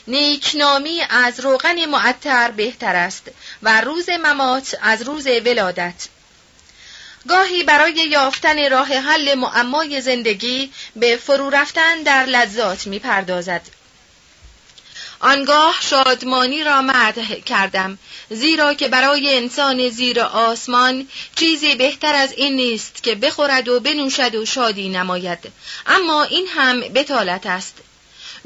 نیکنامی 0.07 1.01
از 1.09 1.39
روغن 1.39 1.85
معطر 1.85 2.51
بهتر 2.51 2.95
است 2.95 3.31
و 3.63 3.81
روز 3.81 4.09
ممات 4.09 4.75
از 4.81 5.01
روز 5.01 5.27
ولادت. 5.27 6.07
گاهی 7.27 7.63
برای 7.63 7.93
یافتن 7.93 8.69
راه 8.69 8.87
حل 8.87 9.35
معمای 9.35 10.01
زندگی 10.01 10.71
به 10.95 11.17
فرو 11.17 11.49
رفتن 11.49 12.03
در 12.03 12.25
لذات 12.25 12.87
می 12.87 12.99
پردازد. 12.99 13.61
آنگاه 15.19 15.75
شادمانی 15.81 16.63
را 16.63 16.81
مدح 16.81 17.35
کردم 17.35 17.97
زیرا 18.29 18.73
که 18.73 18.87
برای 18.87 19.37
انسان 19.37 19.89
زیر 19.89 20.21
آسمان 20.21 21.07
چیزی 21.35 21.75
بهتر 21.75 22.15
از 22.15 22.33
این 22.33 22.55
نیست 22.55 23.03
که 23.03 23.15
بخورد 23.15 23.67
و 23.67 23.79
بنوشد 23.79 24.35
و 24.35 24.45
شادی 24.45 24.89
نماید. 24.89 25.51
اما 25.87 26.23
این 26.23 26.47
هم 26.47 26.79
بتالت 26.79 27.45
است. 27.45 27.75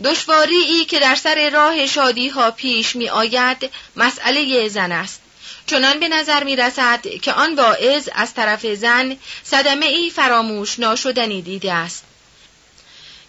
دشواری 0.03 0.55
ای 0.55 0.85
که 0.85 0.99
در 0.99 1.15
سر 1.15 1.49
راه 1.49 1.87
شادی 1.87 2.29
ها 2.29 2.51
پیش 2.51 2.95
می 2.95 3.09
آید 3.09 3.69
مسئله 3.95 4.69
زن 4.69 4.91
است. 4.91 5.21
چنان 5.65 5.99
به 5.99 6.09
نظر 6.09 6.43
می 6.43 6.55
رسد 6.55 7.07
که 7.21 7.33
آن 7.33 7.55
واعظ 7.55 8.09
از 8.15 8.33
طرف 8.33 8.65
زن 8.65 9.17
صدمه 9.43 9.85
ای 9.85 10.09
فراموش 10.09 10.79
ناشدنی 10.79 11.41
دیده 11.41 11.73
است. 11.73 12.03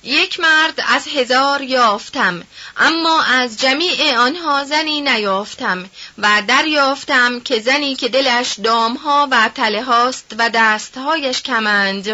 یک 0.05 0.41
مرد 0.41 0.85
از 0.89 1.09
هزار 1.09 1.63
یافتم 1.63 2.45
اما 2.77 3.23
از 3.23 3.61
جمیع 3.61 4.19
آنها 4.19 4.65
زنی 4.65 5.01
نیافتم 5.01 5.91
و 6.19 6.43
دریافتم 6.49 7.41
که 7.41 7.61
زنی 7.61 7.95
که 7.95 8.09
دلش 8.09 8.53
دامها 8.65 9.29
و 9.31 9.51
تله 9.55 9.83
هاست 9.83 10.35
و 10.39 10.51
دستهایش 10.55 11.43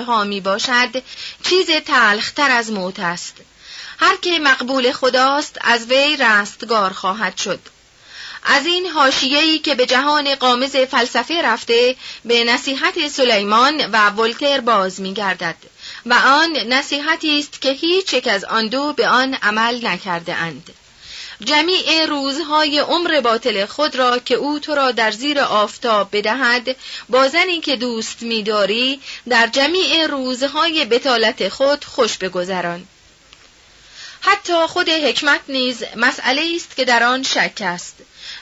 ها 0.07 0.25
می 0.25 0.41
باشد 0.41 1.03
چیز 1.43 1.71
تلختر 1.87 2.51
از 2.51 2.73
موت 2.73 3.01
است. 3.01 3.37
هر 3.99 4.17
که 4.17 4.39
مقبول 4.39 4.93
خداست 4.93 5.59
از 5.61 5.87
وی 5.87 6.17
رستگار 6.17 6.93
خواهد 6.93 7.37
شد. 7.37 7.61
از 8.45 8.67
این 8.67 8.87
حاشیه‌ای 8.87 9.59
که 9.59 9.75
به 9.75 9.87
جهان 9.87 10.35
قامز 10.35 10.77
فلسفه 10.77 11.43
رفته 11.43 11.97
به 12.25 12.45
نصیحت 12.45 13.09
سلیمان 13.09 13.91
و 13.91 14.11
ولتر 14.11 14.61
باز 14.61 15.01
می‌گردد. 15.01 15.70
و 16.07 16.15
آن 16.15 16.53
نصیحتی 16.53 17.39
است 17.39 17.61
که 17.61 17.73
هیچ 17.73 18.13
یک 18.13 18.29
از 18.29 18.45
آن 18.45 18.69
دو 18.69 18.93
به 18.93 19.09
آن 19.09 19.35
عمل 19.35 19.87
نکرده 19.87 20.35
اند. 20.35 20.71
جمیع 21.45 22.07
روزهای 22.07 22.79
عمر 22.79 23.21
باطل 23.21 23.67
خود 23.67 23.97
را 23.97 24.19
که 24.19 24.35
او 24.35 24.59
تو 24.59 24.75
را 24.75 24.91
در 24.91 25.11
زیر 25.11 25.41
آفتاب 25.41 26.09
بدهد 26.13 26.77
با 27.09 27.29
زنی 27.29 27.61
که 27.61 27.77
دوست 27.77 28.23
می‌داری 28.23 29.01
در 29.29 29.47
جمیع 29.47 30.07
روزهای 30.07 30.85
بتالت 30.85 31.49
خود 31.49 31.85
خوش 31.85 32.19
بگذران 32.19 32.87
حتی 34.21 34.67
خود 34.67 34.89
حکمت 34.89 35.41
نیز 35.49 35.85
مسئله 35.97 36.53
است 36.57 36.77
که 36.77 36.85
در 36.85 37.03
آن 37.03 37.23
شک 37.23 37.59
است. 37.61 37.97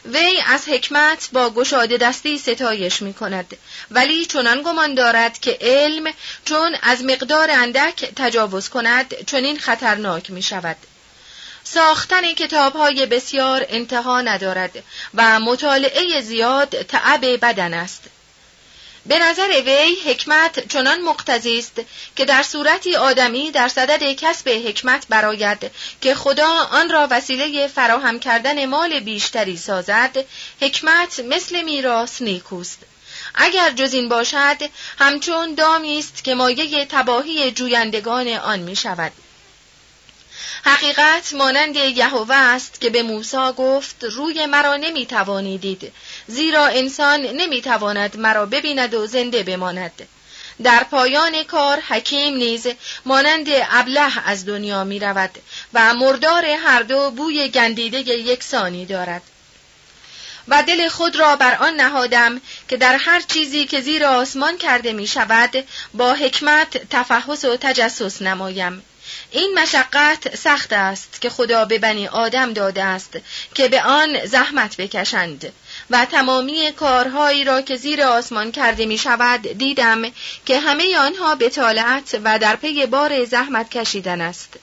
وی 0.04 0.42
از 0.46 0.68
حکمت 0.68 1.28
با 1.32 1.50
گشاده 1.50 1.96
دستی 1.96 2.38
ستایش 2.38 3.02
می 3.02 3.14
کند 3.14 3.56
ولی 3.90 4.26
چنان 4.26 4.62
گمان 4.62 4.94
دارد 4.94 5.38
که 5.38 5.58
علم 5.60 6.12
چون 6.44 6.76
از 6.82 7.04
مقدار 7.04 7.50
اندک 7.50 8.12
تجاوز 8.16 8.68
کند 8.68 9.24
چنین 9.24 9.58
خطرناک 9.58 10.30
می 10.30 10.42
شود 10.42 10.76
ساختن 11.64 12.34
کتاب 12.34 12.72
های 12.72 13.06
بسیار 13.06 13.66
انتها 13.68 14.20
ندارد 14.20 14.84
و 15.14 15.40
مطالعه 15.40 16.20
زیاد 16.20 16.82
تعب 16.82 17.24
بدن 17.24 17.74
است. 17.74 18.02
به 19.08 19.18
نظر 19.18 19.48
وی 19.66 19.96
حکمت 20.04 20.68
چنان 20.68 21.00
مقتضی 21.00 21.58
است 21.58 21.80
که 22.16 22.24
در 22.24 22.42
صورتی 22.42 22.96
آدمی 22.96 23.50
در 23.50 23.68
صدد 23.68 24.12
کسب 24.12 24.48
حکمت 24.48 25.06
براید 25.08 25.70
که 26.00 26.14
خدا 26.14 26.48
آن 26.48 26.90
را 26.90 27.08
وسیله 27.10 27.68
فراهم 27.68 28.20
کردن 28.20 28.66
مال 28.66 29.00
بیشتری 29.00 29.56
سازد 29.56 30.24
حکمت 30.60 31.20
مثل 31.20 31.62
میراث 31.62 32.22
نیکوست. 32.22 32.78
اگر 33.34 33.70
جز 33.70 33.92
این 33.92 34.08
باشد 34.08 34.56
همچون 34.98 35.54
دامی 35.54 35.98
است 35.98 36.24
که 36.24 36.34
مایه 36.34 36.86
تباهی 36.86 37.50
جویندگان 37.50 38.28
آن 38.28 38.58
می 38.58 38.76
شود 38.76 39.12
حقیقت 40.64 41.32
مانند 41.32 41.76
یهوه 41.76 42.34
است 42.34 42.80
که 42.80 42.90
به 42.90 43.02
موسی 43.02 43.52
گفت 43.56 44.04
روی 44.04 44.46
مرا 44.46 44.76
نمی 44.76 45.06
دید 45.60 45.92
زیرا 46.28 46.66
انسان 46.66 47.20
نمی 47.20 47.62
تواند 47.62 48.16
مرا 48.16 48.46
ببیند 48.46 48.94
و 48.94 49.06
زنده 49.06 49.42
بماند. 49.42 50.08
در 50.62 50.84
پایان 50.84 51.44
کار 51.44 51.80
حکیم 51.80 52.36
نیز 52.36 52.66
مانند 53.04 53.46
ابله 53.50 54.28
از 54.28 54.46
دنیا 54.46 54.84
می 54.84 54.98
رود 54.98 55.30
و 55.74 55.94
مردار 55.94 56.44
هر 56.44 56.82
دو 56.82 57.10
بوی 57.10 57.48
گندیده 57.48 57.98
یکسانی 57.98 58.86
دارد. 58.86 59.22
و 60.48 60.62
دل 60.62 60.88
خود 60.88 61.16
را 61.16 61.36
بر 61.36 61.54
آن 61.54 61.74
نهادم 61.74 62.40
که 62.68 62.76
در 62.76 62.96
هر 62.96 63.20
چیزی 63.20 63.66
که 63.66 63.80
زیر 63.80 64.04
آسمان 64.04 64.58
کرده 64.58 64.92
می 64.92 65.06
شود 65.06 65.64
با 65.94 66.14
حکمت 66.14 66.88
تفحص 66.90 67.44
و 67.44 67.56
تجسس 67.56 68.22
نمایم. 68.22 68.82
این 69.30 69.58
مشقت 69.58 70.36
سخت 70.36 70.72
است 70.72 71.20
که 71.20 71.30
خدا 71.30 71.64
به 71.64 71.78
بنی 71.78 72.08
آدم 72.08 72.52
داده 72.52 72.84
است 72.84 73.18
که 73.54 73.68
به 73.68 73.82
آن 73.82 74.26
زحمت 74.26 74.76
بکشند. 74.76 75.52
و 75.90 76.04
تمامی 76.04 76.72
کارهایی 76.72 77.44
را 77.44 77.62
که 77.62 77.76
زیر 77.76 78.02
آسمان 78.02 78.52
کرده 78.52 78.86
می 78.86 78.98
شود 78.98 79.42
دیدم 79.42 80.02
که 80.46 80.60
همه 80.60 80.98
آنها 80.98 81.34
بتالت 81.34 82.20
و 82.24 82.38
در 82.38 82.56
پی 82.56 82.86
بار 82.86 83.24
زحمت 83.24 83.70
کشیدن 83.70 84.20
است. 84.20 84.54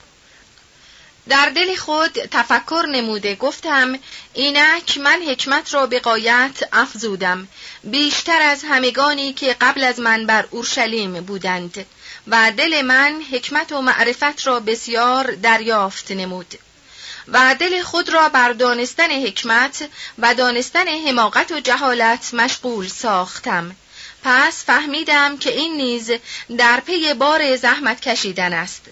در 1.28 1.50
دل 1.50 1.76
خود 1.76 2.10
تفکر 2.10 2.86
نموده 2.92 3.34
گفتم 3.34 3.98
اینک 4.34 4.98
من 4.98 5.22
حکمت 5.28 5.74
را 5.74 5.86
به 5.86 6.00
قایت 6.00 6.68
افزودم. 6.72 7.48
بیشتر 7.84 8.42
از 8.42 8.64
همگانی 8.68 9.32
که 9.32 9.56
قبل 9.60 9.84
از 9.84 10.00
من 10.00 10.26
بر 10.26 10.44
اورشلیم 10.50 11.12
بودند 11.12 11.86
و 12.26 12.52
دل 12.56 12.82
من 12.82 13.22
حکمت 13.32 13.72
و 13.72 13.82
معرفت 13.82 14.46
را 14.46 14.60
بسیار 14.60 15.34
دریافت 15.34 16.10
نمود. 16.10 16.58
و 17.28 17.56
دل 17.60 17.82
خود 17.82 18.08
را 18.08 18.28
بر 18.28 18.52
دانستن 18.52 19.10
حکمت 19.10 19.88
و 20.18 20.34
دانستن 20.34 20.88
حماقت 20.88 21.52
و 21.52 21.60
جهالت 21.60 22.34
مشغول 22.34 22.88
ساختم. 22.88 23.76
پس 24.22 24.64
فهمیدم 24.64 25.38
که 25.38 25.50
این 25.50 25.76
نیز 25.76 26.10
در 26.58 26.80
پی 26.80 27.14
بار 27.14 27.56
زحمت 27.56 28.00
کشیدن 28.00 28.52
است 28.52 28.82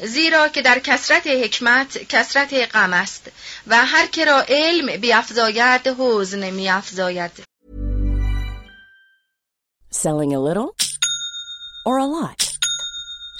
زیرا 0.00 0.48
که 0.48 0.62
در 0.62 0.78
کسرت 0.78 1.26
حکمت 1.26 1.98
کسرت 1.98 2.54
غم 2.74 2.92
است 2.92 3.30
و 3.66 3.86
هر 3.86 4.06
که 4.06 4.24
را 4.24 4.44
علم 4.48 5.00
بیافزاید 5.00 5.88
حزن 5.98 6.50
میافزاید. 6.50 7.30
Selling 9.92 10.34
a 10.34 10.40
little 10.48 10.74
or 11.86 11.98
a 11.98 12.04
lot? 12.04 12.53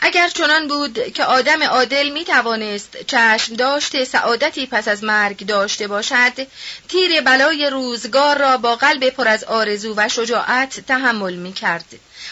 اگر 0.00 0.28
چنان 0.28 0.68
بود 0.68 1.12
که 1.12 1.24
آدم 1.24 1.62
عادل 1.62 2.08
می 2.08 2.24
توانست 2.24 2.96
چشم 3.06 3.54
داشته 3.54 4.04
سعادتی 4.04 4.66
پس 4.66 4.88
از 4.88 5.04
مرگ 5.04 5.46
داشته 5.46 5.86
باشد 5.86 6.46
تیر 6.88 7.20
بلای 7.20 7.70
روزگار 7.70 8.38
را 8.38 8.56
با 8.56 8.76
قلب 8.76 9.10
پر 9.10 9.28
از 9.28 9.44
آرزو 9.44 9.94
و 9.96 10.08
شجاعت 10.08 10.80
تحمل 10.80 11.34
می 11.34 11.52
کرد 11.52 11.84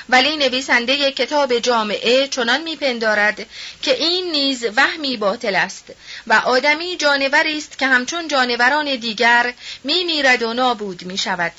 ولی 0.08 0.36
نویسنده 0.36 1.12
کتاب 1.12 1.58
جامعه 1.58 2.28
چنان 2.28 2.62
میپندارد 2.62 3.46
که 3.82 3.94
این 3.94 4.32
نیز 4.32 4.64
وهمی 4.76 5.16
باطل 5.16 5.54
است 5.54 5.84
و 6.26 6.32
آدمی 6.32 6.96
جانوری 6.96 7.58
است 7.58 7.78
که 7.78 7.86
همچون 7.86 8.28
جانوران 8.28 8.96
دیگر 8.96 9.54
میمیرد 9.84 10.42
و 10.42 10.54
نابود 10.54 11.02
می 11.02 11.18
شود 11.18 11.52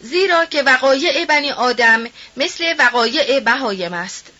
زیرا 0.00 0.44
که 0.44 0.62
وقایع 0.62 1.24
بنی 1.24 1.50
آدم 1.50 2.04
مثل 2.36 2.74
وقایع 2.78 3.40
بهایم 3.40 3.92
است. 3.92 4.33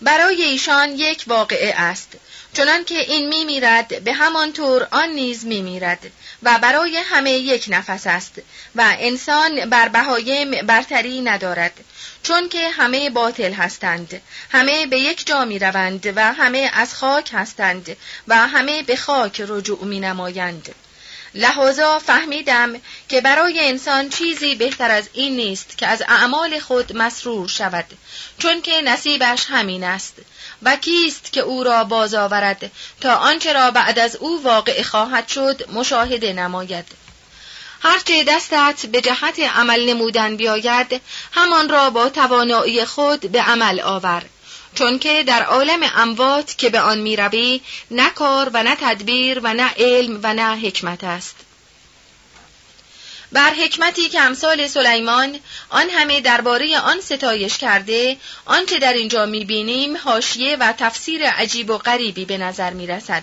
برای 0.00 0.42
ایشان 0.42 0.98
یک 0.98 1.24
واقعه 1.26 1.74
است. 1.76 2.08
چنان 2.52 2.84
که 2.84 2.98
این 2.98 3.28
میمیرد 3.28 4.04
به 4.04 4.12
همان 4.12 4.52
طور 4.52 4.88
آن 4.90 5.08
نیز 5.08 5.46
میمیرد 5.46 6.10
و 6.42 6.58
برای 6.58 6.96
همه 6.96 7.32
یک 7.32 7.66
نفس 7.68 8.06
است 8.06 8.32
و 8.74 8.96
انسان 8.98 9.70
بر 9.70 9.88
بهایم 9.88 10.50
برتری 10.50 11.20
ندارد. 11.20 11.84
چون 12.22 12.48
که 12.48 12.70
همه 12.70 13.10
باطل 13.10 13.52
هستند 13.52 14.22
همه 14.50 14.86
به 14.86 14.98
یک 14.98 15.26
جا 15.26 15.44
می 15.44 15.58
روند 15.58 16.12
و 16.16 16.32
همه 16.32 16.70
از 16.72 16.94
خاک 16.94 17.30
هستند 17.32 17.96
و 18.28 18.36
همه 18.36 18.82
به 18.82 18.96
خاک 18.96 19.44
رجوع 19.48 19.84
می 19.84 20.00
نمایند 20.00 20.74
لحاظا 21.36 21.98
فهمیدم 21.98 22.80
که 23.08 23.20
برای 23.20 23.68
انسان 23.68 24.08
چیزی 24.08 24.54
بهتر 24.54 24.90
از 24.90 25.08
این 25.12 25.36
نیست 25.36 25.78
که 25.78 25.86
از 25.86 26.02
اعمال 26.08 26.58
خود 26.58 26.96
مسرور 26.96 27.48
شود 27.48 27.84
چون 28.38 28.62
که 28.62 28.82
نصیبش 28.82 29.46
همین 29.48 29.84
است. 29.84 30.14
و 30.62 30.76
کیست 30.76 31.32
که 31.32 31.40
او 31.40 31.64
را 31.64 31.84
باز 31.84 32.14
آورد 32.14 32.70
تا 33.00 33.14
آنچه 33.14 33.52
را 33.52 33.70
بعد 33.70 33.98
از 33.98 34.16
او 34.16 34.42
واقع 34.42 34.82
خواهد 34.82 35.28
شد 35.28 35.70
مشاهده 35.72 36.32
نماید. 36.32 36.86
هرچه 37.82 38.24
دستت 38.24 38.86
به 38.86 39.00
جهت 39.00 39.40
عمل 39.40 39.88
نمودن 39.88 40.36
بیاید 40.36 41.00
همان 41.32 41.68
را 41.68 41.90
با 41.90 42.08
توانایی 42.08 42.84
خود 42.84 43.20
به 43.20 43.42
عمل 43.42 43.80
آور. 43.80 44.22
چون 44.78 44.98
که 44.98 45.22
در 45.22 45.42
عالم 45.42 45.80
اموات 45.96 46.58
که 46.58 46.70
به 46.70 46.80
آن 46.80 46.98
می 46.98 47.16
روی 47.16 47.60
نه 47.90 48.10
کار 48.10 48.50
و 48.52 48.62
نه 48.62 48.76
تدبیر 48.80 49.40
و 49.42 49.54
نه 49.54 49.70
علم 49.76 50.20
و 50.22 50.34
نه 50.34 50.56
حکمت 50.56 51.04
است. 51.04 51.36
بر 53.32 53.54
حکمتی 53.54 54.08
که 54.08 54.20
امثال 54.20 54.66
سلیمان 54.66 55.40
آن 55.68 55.90
همه 55.90 56.20
درباره 56.20 56.78
آن 56.78 57.00
ستایش 57.00 57.58
کرده 57.58 58.16
آنچه 58.44 58.78
در 58.78 58.92
اینجا 58.92 59.26
می‌بینیم 59.26 59.96
حاشیه 59.96 60.56
و 60.56 60.72
تفسیر 60.78 61.26
عجیب 61.26 61.70
و 61.70 61.78
غریبی 61.78 62.24
به 62.24 62.38
نظر 62.38 62.70
می‌رسد. 62.70 63.22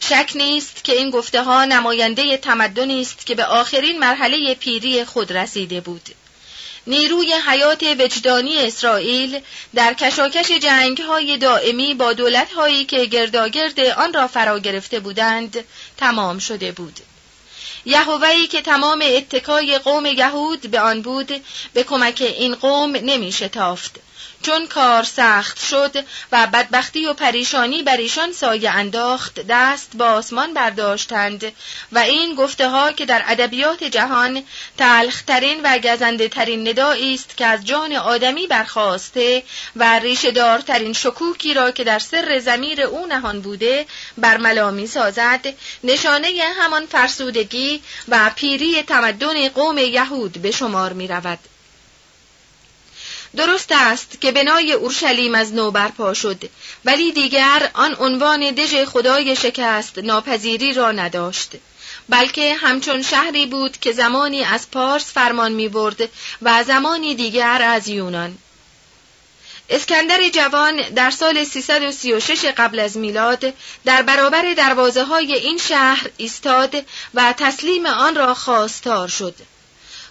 شک 0.00 0.32
نیست 0.34 0.84
که 0.84 0.92
این 0.92 1.10
گفته 1.10 1.42
ها 1.42 1.64
نماینده 1.64 2.36
تمدنی 2.36 3.00
است 3.00 3.26
که 3.26 3.34
به 3.34 3.44
آخرین 3.44 3.98
مرحله 3.98 4.54
پیری 4.54 5.04
خود 5.04 5.32
رسیده 5.32 5.80
بود. 5.80 6.08
نیروی 6.86 7.32
حیات 7.32 7.82
وجدانی 7.82 8.58
اسرائیل 8.58 9.40
در 9.74 9.94
کشاکش 9.94 10.50
جنگ 10.50 10.98
های 10.98 11.36
دائمی 11.36 11.94
با 11.94 12.12
دولت 12.12 12.52
هایی 12.52 12.84
که 12.84 13.04
گرداگرد 13.04 13.80
آن 13.80 14.12
را 14.12 14.26
فرا 14.28 14.58
گرفته 14.58 15.00
بودند 15.00 15.64
تمام 15.96 16.38
شده 16.38 16.72
بود. 16.72 17.00
یهوهی 17.84 18.46
که 18.46 18.62
تمام 18.62 19.02
اتکای 19.06 19.78
قوم 19.78 20.06
یهود 20.06 20.60
به 20.60 20.80
آن 20.80 21.02
بود 21.02 21.44
به 21.72 21.84
کمک 21.84 22.20
این 22.20 22.54
قوم 22.54 22.96
نمی 22.96 23.32
شتافت. 23.32 24.05
چون 24.46 24.66
کار 24.66 25.02
سخت 25.02 25.60
شد 25.60 26.04
و 26.32 26.46
بدبختی 26.46 27.06
و 27.06 27.12
پریشانی 27.12 27.82
بر 27.82 27.96
ایشان 27.96 28.32
سایه 28.32 28.70
انداخت 28.70 29.40
دست 29.48 29.90
با 29.94 30.04
آسمان 30.04 30.54
برداشتند 30.54 31.52
و 31.92 31.98
این 31.98 32.34
گفته 32.34 32.68
ها 32.68 32.92
که 32.92 33.06
در 33.06 33.22
ادبیات 33.26 33.84
جهان 33.84 34.42
تلخترین 34.78 35.60
و 35.64 35.78
گزنده 35.78 36.28
ترین 36.28 36.68
ندایی 36.68 37.14
است 37.14 37.36
که 37.36 37.46
از 37.46 37.64
جان 37.64 37.92
آدمی 37.92 38.46
برخواسته 38.46 39.42
و 39.76 39.98
ریشه 39.98 40.30
دارترین 40.30 40.92
شکوکی 40.92 41.54
را 41.54 41.70
که 41.70 41.84
در 41.84 41.98
سر 41.98 42.38
زمیر 42.38 42.82
او 42.82 43.06
نهان 43.06 43.40
بوده 43.40 43.86
برملا 44.18 44.70
می 44.70 44.86
سازد 44.86 45.54
نشانه 45.84 46.28
همان 46.60 46.86
فرسودگی 46.86 47.82
و 48.08 48.30
پیری 48.36 48.82
تمدن 48.82 49.48
قوم 49.48 49.78
یهود 49.78 50.32
به 50.32 50.50
شمار 50.50 50.92
می 50.92 51.08
رود. 51.08 51.38
درست 53.36 53.72
است 53.72 54.20
که 54.20 54.32
بنای 54.32 54.72
اورشلیم 54.72 55.34
از 55.34 55.54
نو 55.54 55.70
برپا 55.70 56.14
شد 56.14 56.50
ولی 56.84 57.12
دیگر 57.12 57.70
آن 57.74 57.96
عنوان 57.98 58.50
دژ 58.50 58.74
خدای 58.84 59.36
شکست 59.36 59.98
ناپذیری 59.98 60.72
را 60.72 60.92
نداشت. 60.92 61.50
بلکه 62.08 62.54
همچون 62.54 63.02
شهری 63.02 63.46
بود 63.46 63.76
که 63.80 63.92
زمانی 63.92 64.44
از 64.44 64.70
پارس 64.70 65.12
فرمان 65.12 65.52
می 65.52 65.68
برد 65.68 66.08
و 66.42 66.64
زمانی 66.64 67.14
دیگر 67.14 67.62
از 67.62 67.88
یونان. 67.88 68.38
اسکندر 69.70 70.28
جوان 70.28 70.82
در 70.82 71.10
سال 71.10 71.44
336 71.44 72.44
قبل 72.44 72.80
از 72.80 72.96
میلاد 72.96 73.54
در 73.84 74.02
برابر 74.02 74.54
دروازه 74.54 75.04
های 75.04 75.34
این 75.34 75.58
شهر 75.58 76.10
ایستاد 76.16 76.76
و 77.14 77.34
تسلیم 77.38 77.86
آن 77.86 78.14
را 78.14 78.34
خواستار 78.34 79.08
شد. 79.08 79.34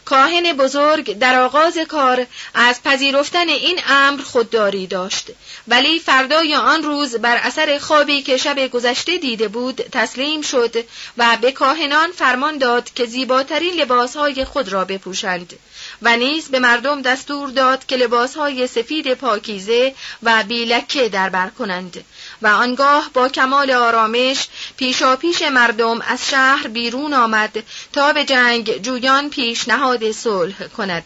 کاهن 0.05 0.53
بزرگ 0.53 1.19
در 1.19 1.39
آغاز 1.39 1.77
کار 1.77 2.27
از 2.53 2.83
پذیرفتن 2.83 3.49
این 3.49 3.79
امر 3.87 4.21
خودداری 4.21 4.87
داشت. 4.87 5.31
ولی 5.67 5.99
فردای 5.99 6.55
آن 6.55 6.83
روز 6.83 7.15
بر 7.15 7.37
اثر 7.43 7.77
خوابی 7.77 8.21
که 8.21 8.37
شب 8.37 8.67
گذشته 8.67 9.17
دیده 9.17 9.47
بود 9.47 9.75
تسلیم 9.75 10.41
شد 10.41 10.75
و 11.17 11.37
به 11.41 11.51
کاهنان 11.51 12.11
فرمان 12.11 12.57
داد 12.57 12.93
که 12.93 13.05
زیباترین 13.05 13.73
لباسهای 13.73 14.45
خود 14.45 14.69
را 14.69 14.85
بپوشند 14.85 15.53
و 16.01 16.17
نیز 16.17 16.49
به 16.49 16.59
مردم 16.59 17.01
دستور 17.01 17.49
داد 17.49 17.85
که 17.85 17.95
لباسهای 17.95 18.67
سفید 18.67 19.13
پاکیزه 19.13 19.95
و 20.23 20.43
بیلکه 20.43 21.09
دربر 21.09 21.49
کنند. 21.49 22.05
و 22.41 22.47
آنگاه 22.47 23.09
با 23.13 23.29
کمال 23.29 23.71
آرامش 23.71 24.47
پیشا 24.77 25.15
پیش 25.15 25.41
مردم 25.41 26.01
از 26.01 26.29
شهر 26.29 26.67
بیرون 26.67 27.13
آمد 27.13 27.63
تا 27.93 28.13
به 28.13 28.25
جنگ 28.25 28.81
جویان 28.81 29.29
پیشنهاد 29.29 30.11
صلح 30.11 30.67
کند. 30.67 31.03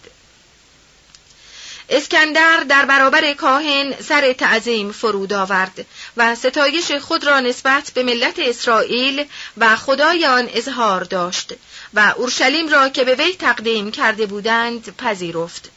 اسکندر 1.89 2.58
در 2.70 2.86
برابر 2.86 3.34
کاهن 3.34 4.02
سر 4.02 4.34
تعظیم 4.34 4.92
فرود 4.92 5.34
آورد 5.34 5.86
و 6.18 6.36
ستایش 6.36 6.92
خود 6.92 7.24
را 7.24 7.39
نسبت 7.39 7.92
به 7.94 8.04
ملت 8.04 8.39
اسرائیل 8.39 9.26
و 9.58 9.76
خدای 9.76 10.26
آن 10.26 10.50
اظهار 10.54 11.04
داشت 11.04 11.54
و 11.94 12.13
اورشلیم 12.18 12.70
را 12.70 12.89
که 12.89 13.04
به 13.04 13.15
وی 13.15 13.34
تقدیم 13.34 13.92
کرده 13.92 14.26
بودند 14.26 14.98
پذیرفت. 14.98 15.70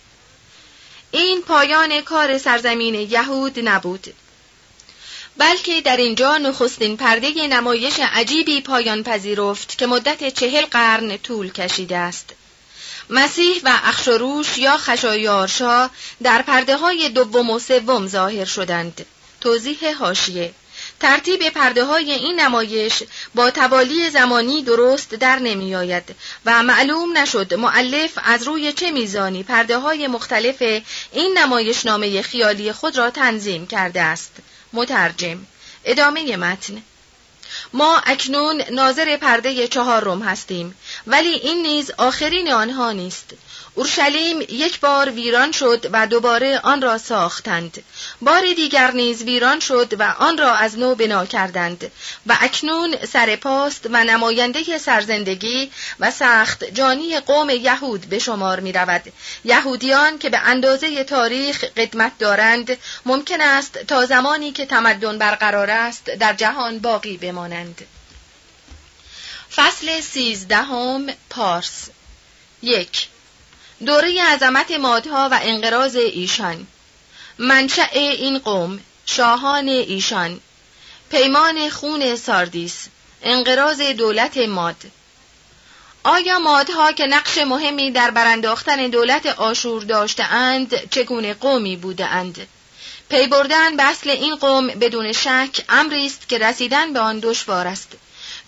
این 1.11 1.43
پایان 1.43 2.01
کار 2.01 2.38
سرزمین 2.38 2.95
یهود 2.95 3.69
نبود. 3.69 4.15
بلکه 5.37 5.81
در 5.81 5.97
اینجا 5.97 6.38
نخستین 6.38 6.97
پرده 6.97 7.47
نمایش 7.47 8.01
عجیبی 8.01 8.61
پایان 8.61 9.03
پذیرفت 9.03 9.79
که 9.79 9.87
مدت 9.87 10.35
چهل 10.35 10.66
قرن 10.66 11.16
طول 11.16 11.53
کشیده 11.53 11.97
است. 11.97 12.31
مسیح 13.11 13.61
و 13.64 13.81
اخشروش 13.85 14.59
یا 14.59 14.77
خشایارشا 14.77 15.90
در 16.23 16.42
پرده 16.42 16.77
های 16.77 17.09
دوم 17.09 17.51
و 17.51 17.59
سوم 17.59 18.07
ظاهر 18.07 18.45
شدند. 18.45 19.07
توضیح 19.40 19.97
هاشیه 19.99 20.53
ترتیب 21.01 21.49
پرده 21.49 21.85
های 21.85 22.12
این 22.12 22.40
نمایش 22.40 23.03
با 23.35 23.51
توالی 23.51 24.11
زمانی 24.11 24.62
درست 24.62 25.14
در 25.14 25.38
نمی 25.38 25.75
آید 25.75 26.14
و 26.47 26.62
معلوم 26.62 27.18
نشد 27.18 27.55
معلف 27.55 28.18
از 28.25 28.42
روی 28.42 28.73
چه 28.73 28.90
میزانی 28.90 29.42
پرده 29.42 29.79
های 29.79 30.07
مختلف 30.07 30.62
این 31.12 31.38
نمایش 31.38 31.87
نامه 31.87 32.23
خیالی 32.23 32.73
خود 32.73 32.99
را 32.99 33.11
تنظیم 33.11 33.66
کرده 33.66 34.03
است. 34.03 34.33
مترجم. 34.73 35.47
ادامه 35.85 36.37
متن. 36.37 36.83
ما 37.73 37.99
اکنون 38.07 38.63
ناظر 38.71 39.17
پرده 39.17 39.69
چهار 39.69 40.05
روم 40.05 40.23
هستیم 40.23 40.75
ولی 41.07 41.29
این 41.29 41.63
نیز 41.63 41.91
آخرین 41.91 42.53
آنها 42.53 42.93
نیست. 42.93 43.35
اورشلیم 43.75 44.41
یک 44.41 44.81
بار 44.81 45.11
ویران 45.11 45.53
شد 45.53 45.87
و 45.93 46.07
دوباره 46.07 46.59
آن 46.59 46.83
را 46.83 46.99
ساختند. 46.99 47.83
بار 48.21 48.41
دیگر 48.41 48.91
نیز 48.91 49.23
ویران 49.23 49.61
شد 49.61 50.01
و 50.01 50.15
آن 50.19 50.39
را 50.39 50.55
از 50.55 50.79
نو 50.79 50.95
بنا 50.95 51.27
کردند 51.27 51.91
و 52.27 52.37
اکنون 52.41 52.97
سرپاست 53.07 53.87
و 53.91 54.05
نماینده 54.05 54.79
سرزندگی 54.79 55.71
و 56.01 56.11
سخت 56.11 56.65
جانی 56.65 57.21
قوم 57.21 57.51
یهود 57.51 58.01
به 58.01 58.19
شمار 58.19 58.61
می 58.61 58.73
رود. 58.73 59.13
یهودیان 59.45 60.19
که 60.19 60.31
به 60.31 60.39
اندازه 60.39 61.05
تاریخ 61.05 61.65
قدمت 61.65 62.13
دارند 62.19 62.79
ممکن 63.07 63.41
است 63.41 63.79
تا 63.79 64.07
زمانی 64.07 64.53
که 64.53 64.67
تمدن 64.67 65.19
برقرار 65.19 65.71
است 65.71 66.05
در 66.05 66.35
جهان 66.35 66.79
باقی 66.79 67.17
بمانند. 67.17 67.87
فصل 69.57 70.01
سیزدهم 70.01 71.07
پارس. 71.31 71.89
یک 72.63 73.09
دوره 73.87 74.23
عظمت 74.23 74.71
مادها 74.71 75.29
و 75.33 75.38
انقراض 75.42 75.97
ایشان. 75.97 76.66
منشأ 77.38 77.88
این 77.92 78.38
قوم 78.38 78.81
شاهان 79.07 79.68
ایشان. 79.68 80.40
پیمان 81.11 81.71
خون 81.71 82.16
ساردیس 82.16 82.87
انقراض 83.23 83.81
دولت 83.81 84.38
ماد. 84.38 84.77
آیا 86.05 86.38
مادها 86.38 86.92
که 86.92 87.07
نقش 87.07 87.38
مهمی 87.38 87.90
در 87.90 88.11
برانداختن 88.11 88.88
دولت 88.88 89.27
آشور 89.27 89.83
داشتهاند 89.83 90.90
چگونه 90.90 91.35
قومی 91.35 91.77
بودند 91.77 92.47
پی 93.09 93.27
بردن 93.27 93.77
به 93.77 93.83
اصل 93.83 94.11
این 94.11 94.37
قوم 94.37 94.66
بدون 94.66 95.12
شک 95.12 95.64
امری 95.68 96.07
است 96.07 96.29
که 96.29 96.38
رسیدن 96.38 96.92
به 96.92 97.01
آن 97.01 97.18
دشوار 97.18 97.66
است. 97.66 97.88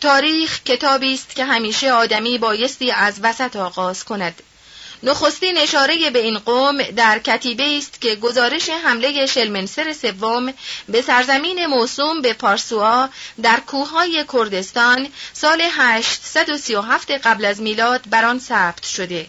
تاریخ 0.00 0.62
کتابی 0.62 1.14
است 1.14 1.36
که 1.36 1.44
همیشه 1.44 1.92
آدمی 1.92 2.38
بایستی 2.38 2.90
از 2.90 3.14
وسط 3.22 3.56
آغاز 3.56 4.04
کند. 4.04 4.42
نخستین 5.04 5.58
اشاره 5.58 6.10
به 6.10 6.18
این 6.18 6.38
قوم 6.38 6.82
در 6.82 7.18
کتیبه 7.18 7.78
است 7.78 8.00
که 8.00 8.14
گزارش 8.14 8.70
حمله 8.70 9.26
شلمنسر 9.26 9.92
سوم 9.92 10.54
به 10.88 11.02
سرزمین 11.02 11.66
موسوم 11.66 12.22
به 12.22 12.32
پارسوا 12.32 13.08
در 13.42 13.60
کوههای 13.60 14.24
کردستان 14.32 15.08
سال 15.32 15.62
837 15.70 17.10
قبل 17.10 17.44
از 17.44 17.60
میلاد 17.60 18.00
بر 18.10 18.24
آن 18.24 18.38
ثبت 18.38 18.84
شده 18.84 19.26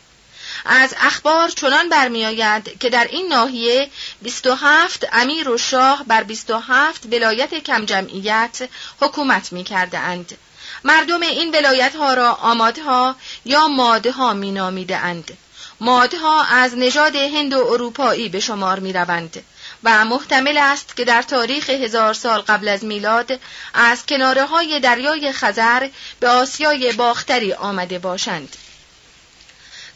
از 0.65 0.95
اخبار 0.99 1.49
چنان 1.49 1.89
برمیآید 1.89 2.79
که 2.79 2.89
در 2.89 3.07
این 3.11 3.27
ناحیه 3.27 3.89
27 4.21 5.07
امیر 5.11 5.49
و 5.49 5.57
شاه 5.57 6.03
بر 6.07 6.23
27 6.23 7.05
ولایت 7.05 7.53
کم 7.53 7.85
جمعیت 7.85 8.69
حکومت 9.01 9.53
می 9.53 9.63
کرده 9.63 9.99
اند. 9.99 10.37
مردم 10.83 11.21
این 11.21 11.55
ولایت 11.55 11.95
ها 11.95 12.13
را 12.13 12.33
آمادها 12.33 13.15
یا 13.45 13.67
مادها 13.67 14.33
می 14.33 14.51
نامیده 14.51 14.97
اند. 14.97 15.37
مادها 15.79 16.43
از 16.43 16.77
نژاد 16.77 17.15
هند 17.15 17.53
و 17.53 17.57
اروپایی 17.57 18.29
به 18.29 18.39
شمار 18.39 18.79
می 18.79 18.93
روند 18.93 19.43
و 19.83 20.05
محتمل 20.05 20.57
است 20.57 20.95
که 20.95 21.05
در 21.05 21.21
تاریخ 21.21 21.69
هزار 21.69 22.13
سال 22.13 22.41
قبل 22.41 22.67
از 22.67 22.83
میلاد 22.83 23.39
از 23.73 24.05
کناره 24.05 24.45
های 24.45 24.79
دریای 24.79 25.31
خزر 25.31 25.89
به 26.19 26.27
آسیای 26.29 26.93
باختری 26.93 27.53
آمده 27.53 27.99
باشند. 27.99 28.55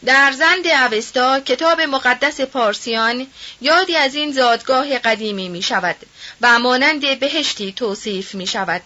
در 0.04 0.32
زند 0.32 0.66
اوستا 0.66 1.40
کتاب 1.40 1.80
مقدس 1.80 2.40
پارسیان 2.40 3.26
یادی 3.60 3.96
از 3.96 4.14
این 4.14 4.32
زادگاه 4.32 4.98
قدیمی 4.98 5.48
می 5.48 5.62
شود 5.62 5.96
و 6.40 6.58
مانند 6.58 7.20
بهشتی 7.20 7.72
توصیف 7.72 8.34
می 8.34 8.46
شود. 8.46 8.82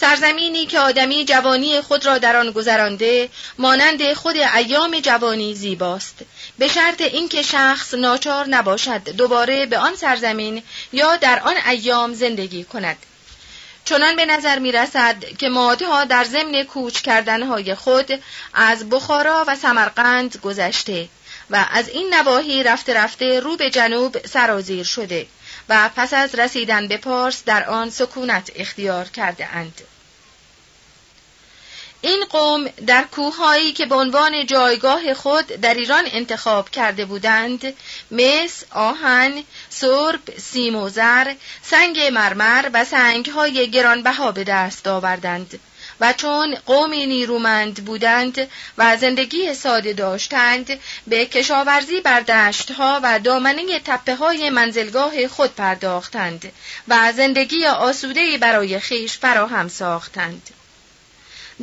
سرزمینی 0.00 0.66
که 0.66 0.80
آدمی 0.80 1.24
جوانی 1.24 1.80
خود 1.80 2.06
را 2.06 2.18
در 2.18 2.36
آن 2.36 2.50
گذرانده 2.50 3.28
مانند 3.58 4.12
خود 4.12 4.36
ایام 4.36 5.00
جوانی 5.00 5.54
زیباست. 5.54 6.14
به 6.58 6.68
شرط 6.68 7.00
اینکه 7.00 7.42
شخص 7.42 7.94
ناچار 7.94 8.46
نباشد 8.48 9.08
دوباره 9.08 9.66
به 9.66 9.78
آن 9.78 9.96
سرزمین 9.96 10.62
یا 10.92 11.16
در 11.16 11.40
آن 11.40 11.54
ایام 11.68 12.14
زندگی 12.14 12.64
کند. 12.64 12.96
چنان 13.84 14.16
به 14.16 14.26
نظر 14.26 14.58
می 14.58 14.72
رسد 14.72 15.24
که 15.38 15.48
مادها 15.48 16.04
در 16.04 16.24
ضمن 16.24 16.62
کوچ 16.62 17.00
کردنهای 17.00 17.74
خود 17.74 18.22
از 18.54 18.88
بخارا 18.88 19.44
و 19.48 19.56
سمرقند 19.56 20.36
گذشته 20.36 21.08
و 21.50 21.66
از 21.70 21.88
این 21.88 22.14
نواحی 22.14 22.62
رفته 22.62 22.94
رفته 22.94 23.40
رو 23.40 23.56
به 23.56 23.70
جنوب 23.70 24.26
سرازیر 24.26 24.84
شده. 24.84 25.26
و 25.68 25.90
پس 25.96 26.14
از 26.14 26.34
رسیدن 26.34 26.88
به 26.88 26.96
پارس 26.96 27.44
در 27.44 27.64
آن 27.64 27.90
سکونت 27.90 28.50
اختیار 28.56 29.04
کرده 29.04 29.46
اند. 29.46 29.80
این 32.00 32.24
قوم 32.30 32.68
در 32.86 33.02
کوههایی 33.02 33.72
که 33.72 33.86
به 33.86 33.94
عنوان 33.94 34.46
جایگاه 34.46 35.14
خود 35.14 35.46
در 35.46 35.74
ایران 35.74 36.04
انتخاب 36.06 36.70
کرده 36.70 37.04
بودند 37.04 37.74
مس، 38.10 38.64
آهن، 38.70 39.44
سرب، 39.68 40.38
سیم 40.38 40.76
و 40.76 40.88
زر، 40.88 41.34
سنگ 41.62 42.00
مرمر 42.00 42.70
و 42.72 42.84
سنگهای 42.84 43.70
گرانبها 43.70 44.32
به 44.32 44.44
دست 44.44 44.86
آوردند 44.86 45.60
و 46.00 46.12
چون 46.12 46.54
قومی 46.66 47.06
نیرومند 47.06 47.84
بودند 47.84 48.48
و 48.78 48.96
زندگی 48.96 49.54
ساده 49.54 49.92
داشتند 49.92 50.80
به 51.06 51.26
کشاورزی 51.26 52.00
بر 52.00 52.20
دشتها 52.20 53.00
و 53.02 53.18
دامنه 53.18 53.78
تپه 53.78 54.14
های 54.14 54.50
منزلگاه 54.50 55.28
خود 55.28 55.54
پرداختند 55.54 56.52
و 56.88 57.12
زندگی 57.12 57.66
آسودهی 57.66 58.38
برای 58.38 58.80
خیش 58.80 59.18
فراهم 59.18 59.68
ساختند. 59.68 60.50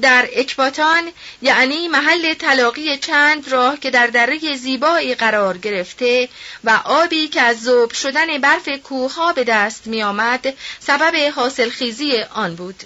در 0.02 0.30
اکباتان 0.36 1.12
یعنی 1.42 1.88
محل 1.88 2.34
تلاقی 2.34 2.98
چند 2.98 3.50
راه 3.50 3.80
که 3.80 3.92
در 3.92 4.08
دره 4.08 4.56
زیبایی 4.56 5.16
قرار 5.16 5.58
گرفته 5.58 6.30
و 6.64 6.82
آبی 6.86 7.28
که 7.28 7.42
از 7.42 7.64
ذوب 7.64 7.92
شدن 7.92 8.38
برف 8.38 8.70
کوهها 8.70 9.34
به 9.34 9.44
دست 9.44 9.88
می 9.88 10.04
آمد 10.04 10.54
سبب 10.80 11.16
حاصلخیزی 11.36 12.22
آن 12.34 12.56
بود. 12.56 12.84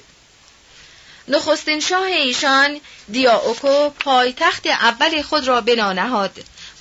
نخستین 1.30 1.80
شاه 1.80 2.04
ایشان 2.04 2.80
دیاوکو 3.12 3.90
پایتخت 3.90 4.68
اول 4.68 5.22
خود 5.22 5.48
را 5.48 5.62
بنا 5.62 5.94
نهاد 5.94 6.32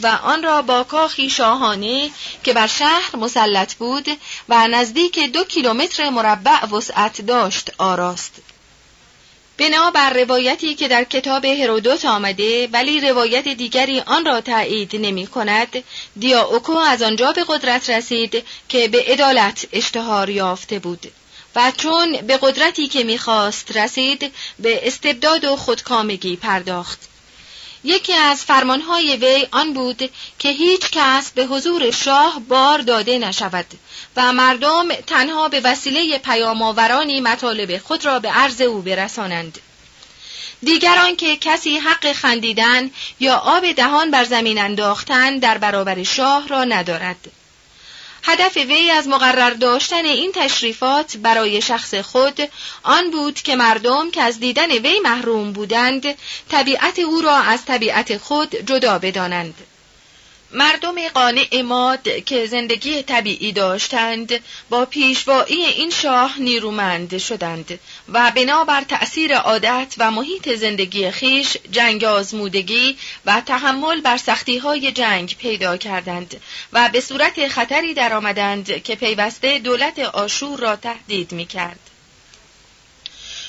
و 0.01 0.07
آن 0.07 0.43
را 0.43 0.63
با 0.63 0.85
کاخی 0.85 1.31
شاهانه 1.31 2.11
که 2.45 2.53
بر 2.53 2.67
شهر 2.67 3.17
مسلط 3.17 3.75
بود 3.75 4.07
و 4.49 4.69
نزدیک 4.69 5.19
دو 5.19 5.45
کیلومتر 5.45 6.11
مربع 6.11 6.67
وسعت 6.67 7.21
داشت 7.21 7.71
آراست. 7.79 8.33
بنا 9.59 9.91
بر 9.91 10.13
روایتی 10.13 10.75
که 10.75 10.89
در 10.89 11.05
کتاب 11.05 11.45
هرودوت 11.45 12.05
آمده 12.05 12.67
ولی 12.67 13.01
روایت 13.01 13.49
دیگری 13.49 14.01
آن 14.01 14.25
را 14.25 14.41
تایید 14.41 14.97
نمی 14.97 15.27
کند 15.27 15.85
دیاوکو 16.19 16.73
از 16.73 17.03
آنجا 17.03 17.33
به 17.33 17.45
قدرت 17.49 17.91
رسید 17.91 18.45
که 18.69 18.89
به 18.89 19.05
عدالت 19.09 19.67
اشتهار 19.73 20.31
یافته 20.31 20.79
بود 20.79 21.13
و 21.57 21.73
چون 21.77 22.17
به 22.17 22.39
قدرتی 22.43 22.89
که 22.89 23.05
می‌خواست 23.05 23.77
رسید 23.77 24.33
به 24.59 24.87
استبداد 24.87 25.45
و 25.45 25.57
خودکامگی 25.57 26.37
پرداخت. 26.37 27.09
یکی 27.85 28.15
از 28.15 28.45
فرمانهای 28.45 29.17
وی 29.17 29.47
آن 29.51 29.73
بود 29.73 30.11
که 30.39 30.49
هیچ 30.49 30.91
کس 30.93 31.31
به 31.31 31.45
حضور 31.45 31.91
شاه 31.91 32.41
بار 32.49 32.79
داده 32.79 33.19
نشود 33.19 33.67
و 34.17 34.33
مردم 34.33 34.89
تنها 34.95 35.49
به 35.49 35.61
وسیله 35.61 36.19
پیامآورانی 36.19 37.21
مطالب 37.21 37.79
خود 37.79 38.05
را 38.05 38.19
به 38.19 38.29
عرض 38.29 38.61
او 38.61 38.83
برسانند. 38.83 39.59
دیگران 40.63 41.17
که 41.17 41.37
کسی 41.37 41.79
حق 41.79 42.13
خندیدن 42.13 42.91
یا 43.21 43.37
آب 43.37 43.73
دهان 43.73 44.11
بر 44.11 44.25
زمین 44.25 44.59
انداختن 44.59 45.39
در 45.39 45.59
برابر 45.59 46.03
شاه 46.03 46.49
را 46.49 46.65
ندارد. 46.65 47.31
هدف 48.23 48.57
وی 48.57 48.91
از 48.91 49.09
مقرر 49.09 49.51
داشتن 49.51 50.05
این 50.05 50.33
تشریفات 50.33 51.17
برای 51.17 51.63
شخص 51.63 51.95
خود 51.95 52.41
آن 52.83 53.11
بود 53.11 53.35
که 53.35 53.57
مردم 53.57 54.11
که 54.11 54.23
از 54.23 54.41
دیدن 54.41 54.71
وی 54.71 55.01
محروم 55.01 55.53
بودند 55.53 56.05
طبیعت 56.51 56.99
او 56.99 57.21
را 57.21 57.37
از 57.37 57.65
طبیعت 57.65 58.19
خود 58.19 58.55
جدا 58.55 58.99
بدانند. 58.99 59.55
مردم 60.53 61.09
قانع 61.09 61.63
ماد 61.63 62.09
که 62.25 62.47
زندگی 62.47 63.03
طبیعی 63.03 63.53
داشتند 63.53 64.41
با 64.71 64.85
پیشوایی 64.85 65.65
این 65.65 65.91
شاه 65.91 66.41
نیرومند 66.41 67.19
شدند 67.19 67.79
و 68.09 68.33
بنابر 68.37 68.83
تأثیر 68.83 69.37
عادت 69.37 69.95
و 69.99 70.11
محیط 70.11 70.55
زندگی 70.55 71.11
خیش 71.11 71.57
جنگ 71.71 72.05
آزمودگی 72.05 72.97
و 73.27 73.41
تحمل 73.41 74.01
بر 74.01 74.17
سختی 74.17 74.59
های 74.59 74.93
جنگ 74.93 75.37
پیدا 75.39 75.77
کردند 75.77 76.41
و 76.73 76.89
به 76.93 77.01
صورت 77.01 77.49
خطری 77.49 77.95
درآمدند 77.95 78.83
که 78.83 78.95
پیوسته 78.95 79.59
دولت 79.59 79.99
آشور 79.99 80.59
را 80.59 80.77
تهدید 80.77 81.33
می 81.33 81.47
کرد. 81.47 81.81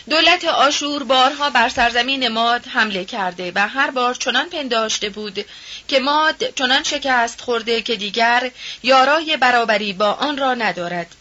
دولت 0.10 0.46
آشور 0.46 1.04
بارها 1.04 1.50
بر 1.50 1.70
سرزمین 1.70 2.28
ماد 2.28 2.68
حمله 2.68 3.06
کرده 3.06 3.52
و 3.56 3.68
هر 3.68 3.92
بار 3.92 4.16
چنان 4.16 4.50
پنداشته 4.50 5.10
بود 5.10 5.46
که 5.88 6.00
ماد 6.00 6.54
چنان 6.56 6.84
شکست 6.84 7.42
خورده 7.42 7.82
که 7.82 7.96
دیگر 7.96 8.52
یارای 8.84 9.38
برابری 9.38 9.94
با 9.94 10.12
آن 10.12 10.38
را 10.38 10.54
ندارد 10.54 11.16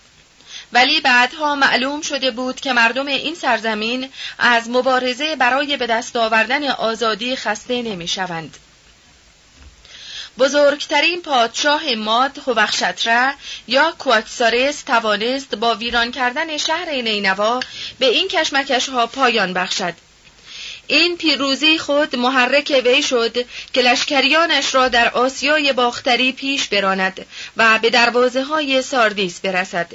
ولی 0.72 1.00
بعدها 1.00 1.54
معلوم 1.54 2.00
شده 2.00 2.30
بود 2.30 2.60
که 2.60 2.72
مردم 2.72 3.06
این 3.06 3.34
سرزمین 3.34 4.10
از 4.38 4.70
مبارزه 4.70 5.36
برای 5.36 5.76
به 5.76 5.86
دست 5.86 6.16
آوردن 6.16 6.68
آزادی 6.68 7.36
خسته 7.36 7.82
نمی 7.82 8.08
شوند. 8.08 8.56
بزرگترین 10.38 11.22
پادشاه 11.22 11.94
ماد 11.94 12.38
هوخشتره 12.46 13.34
یا 13.68 13.94
کوکسارس 13.98 14.82
توانست 14.82 15.54
با 15.54 15.74
ویران 15.74 16.12
کردن 16.12 16.56
شهر 16.56 16.90
نینوا 16.90 17.60
به 17.98 18.06
این 18.06 18.28
کشمکش 18.28 18.88
ها 18.88 19.06
پایان 19.06 19.52
بخشد 19.52 19.94
این 20.86 21.16
پیروزی 21.16 21.78
خود 21.78 22.16
محرک 22.16 22.82
وی 22.84 23.02
شد 23.02 23.36
که 23.72 23.82
لشکریانش 23.82 24.74
را 24.74 24.88
در 24.88 25.08
آسیای 25.08 25.72
باختری 25.72 26.32
پیش 26.32 26.68
براند 26.68 27.26
و 27.56 27.78
به 27.78 27.90
دروازه 27.90 28.42
های 28.42 28.82
ساردیس 28.82 29.40
برسد 29.40 29.86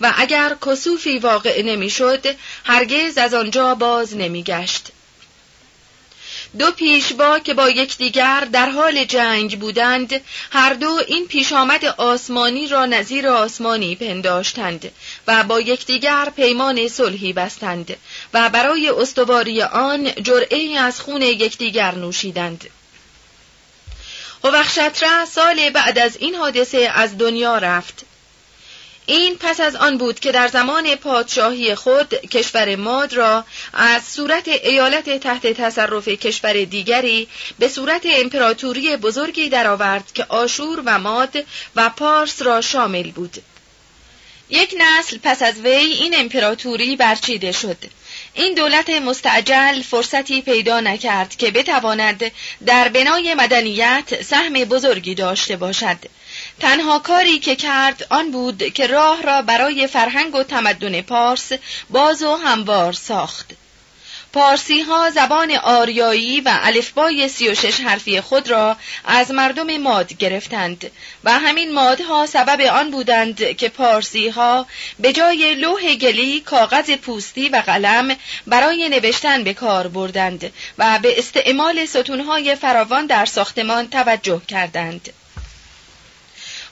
و 0.00 0.14
اگر 0.16 0.56
کسوفی 0.66 1.18
واقع 1.18 1.62
نمی‌شد 1.62 2.26
هرگز 2.64 3.18
از 3.18 3.34
آنجا 3.34 3.74
باز 3.74 4.16
نمیگشت. 4.16 4.88
دو 6.58 6.70
پیشوا 6.70 7.38
که 7.38 7.54
با 7.54 7.70
یکدیگر 7.70 8.40
در 8.52 8.70
حال 8.70 9.04
جنگ 9.04 9.58
بودند 9.58 10.20
هر 10.50 10.74
دو 10.74 11.00
این 11.06 11.26
پیش 11.26 11.52
آمد 11.52 11.84
آسمانی 11.84 12.66
را 12.68 12.86
نظیر 12.86 13.28
آسمانی 13.28 13.96
پنداشتند 13.96 14.92
و 15.26 15.44
با 15.44 15.60
یکدیگر 15.60 16.32
پیمان 16.36 16.88
صلحی 16.88 17.32
بستند 17.32 17.96
و 18.34 18.48
برای 18.48 18.88
استواری 18.88 19.62
آن 19.62 20.12
جرعه 20.22 20.78
از 20.78 21.00
خون 21.00 21.22
یکدیگر 21.22 21.94
نوشیدند. 21.94 22.70
هوخشتره 24.44 25.24
سال 25.24 25.70
بعد 25.70 25.98
از 25.98 26.16
این 26.16 26.34
حادثه 26.34 26.90
از 26.94 27.18
دنیا 27.18 27.58
رفت. 27.58 28.04
این 29.10 29.36
پس 29.40 29.60
از 29.60 29.76
آن 29.76 29.98
بود 29.98 30.20
که 30.20 30.32
در 30.32 30.48
زمان 30.48 30.94
پادشاهی 30.94 31.74
خود 31.74 32.14
کشور 32.14 32.76
ماد 32.76 33.12
را 33.12 33.44
از 33.72 34.04
صورت 34.04 34.48
ایالت 34.48 35.20
تحت 35.20 35.46
تصرف 35.46 36.08
کشور 36.08 36.64
دیگری 36.64 37.28
به 37.58 37.68
صورت 37.68 38.02
امپراتوری 38.06 38.96
بزرگی 38.96 39.48
درآورد 39.48 40.12
که 40.12 40.24
آشور 40.28 40.82
و 40.84 40.98
ماد 40.98 41.44
و 41.76 41.90
پارس 41.90 42.42
را 42.42 42.60
شامل 42.60 43.10
بود. 43.10 43.42
یک 44.50 44.74
نسل 44.78 45.18
پس 45.22 45.42
از 45.42 45.60
وی 45.60 45.70
این 45.70 46.14
امپراتوری 46.16 46.96
برچیده 46.96 47.52
شد. 47.52 47.78
این 48.34 48.54
دولت 48.54 48.90
مستعجل 48.90 49.82
فرصتی 49.82 50.42
پیدا 50.42 50.80
نکرد 50.80 51.36
که 51.36 51.50
بتواند 51.50 52.32
در 52.66 52.88
بنای 52.88 53.34
مدنیت 53.34 54.22
سهم 54.22 54.52
بزرگی 54.52 55.14
داشته 55.14 55.56
باشد. 55.56 55.98
تنها 56.60 56.98
کاری 56.98 57.38
که 57.38 57.56
کرد 57.56 58.06
آن 58.10 58.30
بود 58.30 58.62
که 58.62 58.86
راه 58.86 59.22
را 59.22 59.42
برای 59.42 59.86
فرهنگ 59.86 60.34
و 60.34 60.42
تمدن 60.42 61.00
پارس 61.00 61.52
باز 61.90 62.22
و 62.22 62.36
هموار 62.36 62.92
ساخت. 62.92 63.50
پارسی 64.32 64.80
ها 64.80 65.10
زبان 65.10 65.50
آریایی 65.50 66.40
و 66.40 66.58
الفبای 66.62 67.28
سی 67.28 67.48
و 67.48 67.54
شش 67.54 67.80
حرفی 67.80 68.20
خود 68.20 68.50
را 68.50 68.76
از 69.04 69.30
مردم 69.30 69.76
ماد 69.76 70.16
گرفتند 70.16 70.90
و 71.24 71.38
همین 71.38 71.72
مادها 71.72 72.26
سبب 72.26 72.60
آن 72.60 72.90
بودند 72.90 73.56
که 73.56 73.68
پارسی 73.68 74.28
ها 74.28 74.66
به 74.98 75.12
جای 75.12 75.54
لوح 75.54 75.94
گلی 75.94 76.40
کاغذ 76.40 76.90
پوستی 76.90 77.48
و 77.48 77.62
قلم 77.66 78.16
برای 78.46 78.88
نوشتن 78.88 79.44
به 79.44 79.54
کار 79.54 79.88
بردند 79.88 80.52
و 80.78 80.98
به 80.98 81.18
استعمال 81.18 81.86
ستونهای 81.86 82.54
فراوان 82.54 83.06
در 83.06 83.26
ساختمان 83.26 83.88
توجه 83.88 84.42
کردند. 84.48 85.12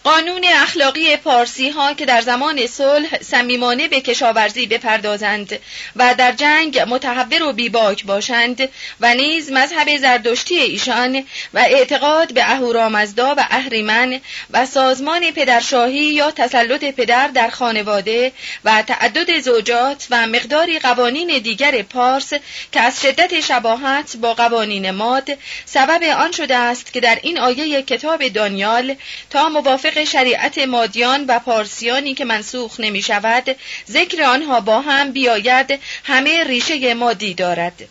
قانون 0.05 0.45
اخلاقی 0.45 1.17
پارسی 1.17 1.69
ها 1.71 1.95
که 1.95 2.07
در 2.07 2.21
زمان 2.21 2.67
صلح 2.67 3.23
صمیمانه 3.23 3.89
به 3.89 4.01
کشاورزی 4.01 4.67
بپردازند 4.67 5.59
و 5.97 6.15
در 6.19 6.33
جنگ 6.33 6.79
متحور 6.89 7.43
و 7.43 7.53
بیباک 7.53 8.05
باشند 8.05 8.69
و 9.01 9.15
نیز 9.15 9.53
مذهب 9.53 9.97
زردشتی 9.97 10.59
ایشان 10.59 11.25
و 11.55 11.59
اعتقاد 11.59 12.35
به 12.35 12.51
اهورامزدا 12.51 13.35
و 13.35 13.47
اهریمن 13.51 14.21
و 14.51 14.67
سازمان 14.67 15.31
پدرشاهی 15.31 16.05
یا 16.05 16.31
تسلط 16.31 16.85
پدر 16.85 17.29
در 17.29 17.49
خانواده 17.49 18.33
و 18.65 18.83
تعدد 18.83 19.41
زوجات 19.41 20.07
و 20.11 20.27
مقداری 20.27 20.79
قوانین 20.79 21.39
دیگر 21.39 21.83
پارس 21.83 22.33
که 22.73 22.81
از 22.81 23.03
شدت 23.03 23.41
شباهت 23.41 24.17
با 24.17 24.35
قوانین 24.35 24.91
ماد 24.91 25.29
سبب 25.65 26.03
آن 26.03 26.33
شده 26.33 26.57
است 26.57 26.93
که 26.93 27.01
در 27.01 27.19
این 27.23 27.39
آیه 27.39 27.83
کتاب 27.83 28.29
دانیال 28.29 28.95
تا 29.31 29.49
موافق 29.49 29.88
شریعت 30.05 30.59
مادیان 30.59 31.25
و 31.29 31.39
پارسیانی 31.39 32.15
که 32.15 32.25
منسوخ 32.25 32.81
نمی 32.81 33.03
شود 33.03 33.57
ذکر 33.91 34.23
آنها 34.23 34.61
با 34.61 34.81
هم 34.81 35.13
بیاید 35.13 35.81
همه 36.05 36.45
ریشه 36.45 36.95
مادی 36.95 37.35
دارد. 37.35 37.89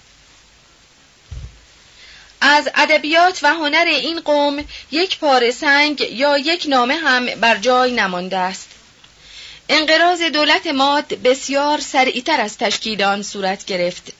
از 2.41 2.69
ادبیات 2.75 3.39
و 3.43 3.53
هنر 3.53 3.85
این 3.87 4.19
قوم 4.19 4.65
یک 4.91 5.17
پاره 5.19 5.51
سنگ 5.51 6.01
یا 6.11 6.37
یک 6.37 6.65
نامه 6.67 6.95
هم 6.95 7.25
بر 7.25 7.57
جای 7.57 7.91
نمانده 7.91 8.37
است. 8.37 8.69
انقراض 9.69 10.21
دولت 10.21 10.67
ماد 10.67 11.07
بسیار 11.07 11.79
سریعتر 11.79 12.41
از 12.41 12.57
تشکیل 12.57 13.03
آن 13.03 13.23
صورت 13.23 13.65
گرفت. 13.65 14.13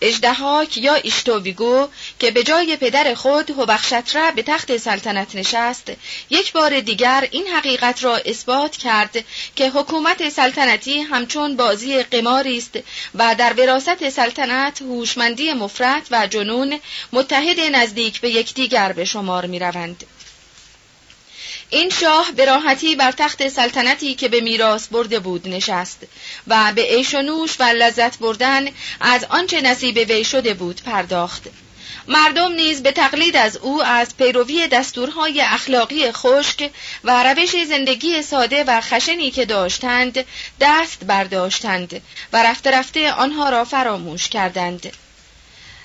اجدهاک 0.00 0.76
یا 0.76 0.94
اشتوویگو 0.94 1.88
که 2.18 2.30
به 2.30 2.42
جای 2.42 2.76
پدر 2.76 3.14
خود 3.14 3.50
هوبخشتره 3.50 4.30
به 4.30 4.42
تخت 4.42 4.76
سلطنت 4.76 5.36
نشست 5.36 5.92
یک 6.30 6.52
بار 6.52 6.80
دیگر 6.80 7.28
این 7.30 7.46
حقیقت 7.46 8.04
را 8.04 8.16
اثبات 8.16 8.76
کرد 8.76 9.24
که 9.56 9.70
حکومت 9.70 10.28
سلطنتی 10.28 11.00
همچون 11.00 11.56
بازی 11.56 12.02
قماری 12.02 12.58
است 12.58 12.78
و 13.14 13.34
در 13.34 13.52
وراست 13.52 14.08
سلطنت 14.08 14.82
هوشمندی 14.82 15.52
مفرد 15.52 16.06
و 16.10 16.26
جنون 16.26 16.80
متحد 17.12 17.60
نزدیک 17.60 18.20
به 18.20 18.30
یکدیگر 18.30 18.92
به 18.92 19.04
شمار 19.04 19.46
می 19.46 19.58
روند. 19.58 20.04
این 21.70 21.90
شاه 21.90 22.32
به 22.32 22.44
راحتی 22.44 22.96
بر 22.96 23.12
تخت 23.12 23.48
سلطنتی 23.48 24.14
که 24.14 24.28
به 24.28 24.40
میراث 24.40 24.88
برده 24.88 25.20
بود 25.20 25.48
نشست 25.48 25.98
و 26.46 26.72
به 26.72 26.82
عیش 26.82 27.14
و 27.14 27.22
نوش 27.22 27.60
و 27.60 27.62
لذت 27.62 28.18
بردن 28.18 28.68
از 29.00 29.24
آنچه 29.24 29.60
نصیب 29.60 29.96
وی 29.96 30.24
شده 30.24 30.54
بود 30.54 30.82
پرداخت 30.82 31.42
مردم 32.08 32.52
نیز 32.52 32.82
به 32.82 32.92
تقلید 32.92 33.36
از 33.36 33.56
او 33.56 33.82
از 33.82 34.16
پیروی 34.16 34.68
دستورهای 34.68 35.40
اخلاقی 35.40 36.12
خشک 36.12 36.70
و 37.04 37.22
روش 37.24 37.64
زندگی 37.68 38.22
ساده 38.22 38.64
و 38.64 38.80
خشنی 38.80 39.30
که 39.30 39.44
داشتند 39.44 40.24
دست 40.60 41.04
برداشتند 41.04 42.02
و 42.32 42.42
رفته 42.42 42.70
رفته 42.70 43.12
آنها 43.12 43.48
را 43.48 43.64
فراموش 43.64 44.28
کردند. 44.28 44.92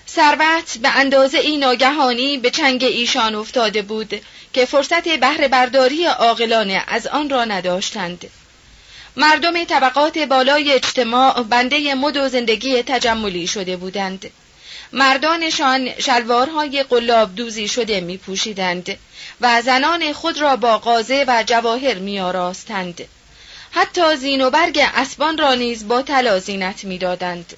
ثروت 0.09 0.77
به 0.81 0.89
اندازه 0.89 1.37
ای 1.37 1.57
ناگهانی 1.57 2.37
به 2.37 2.49
چنگ 2.49 2.83
ایشان 2.83 3.35
افتاده 3.35 3.81
بود 3.81 4.21
که 4.53 4.65
فرصت 4.65 5.07
بهره 5.07 5.47
برداری 5.47 6.05
عاقلانه 6.05 6.83
از 6.87 7.07
آن 7.07 7.29
را 7.29 7.45
نداشتند. 7.45 8.29
مردم 9.15 9.63
طبقات 9.63 10.17
بالای 10.17 10.71
اجتماع 10.71 11.43
بنده 11.43 11.95
مد 11.95 12.17
و 12.17 12.29
زندگی 12.29 12.83
تجملی 12.83 13.47
شده 13.47 13.77
بودند. 13.77 14.31
مردانشان 14.93 15.99
شلوارهای 15.99 16.83
قلاب 16.83 17.35
دوزی 17.35 17.67
شده 17.67 18.01
می 18.01 18.17
پوشیدند 18.17 18.97
و 19.41 19.61
زنان 19.61 20.13
خود 20.13 20.41
را 20.41 20.55
با 20.55 20.77
غازه 20.77 21.25
و 21.27 21.43
جواهر 21.47 21.99
می 21.99 22.19
آراستند. 22.19 23.01
حتی 23.71 24.15
زین 24.15 24.41
و 24.41 24.49
برگ 24.49 24.79
اسبان 24.95 25.37
را 25.37 25.55
نیز 25.55 25.87
با 25.87 26.01
طلا 26.01 26.39
زینت 26.39 26.83
می 26.83 26.97
دادند. 26.97 27.53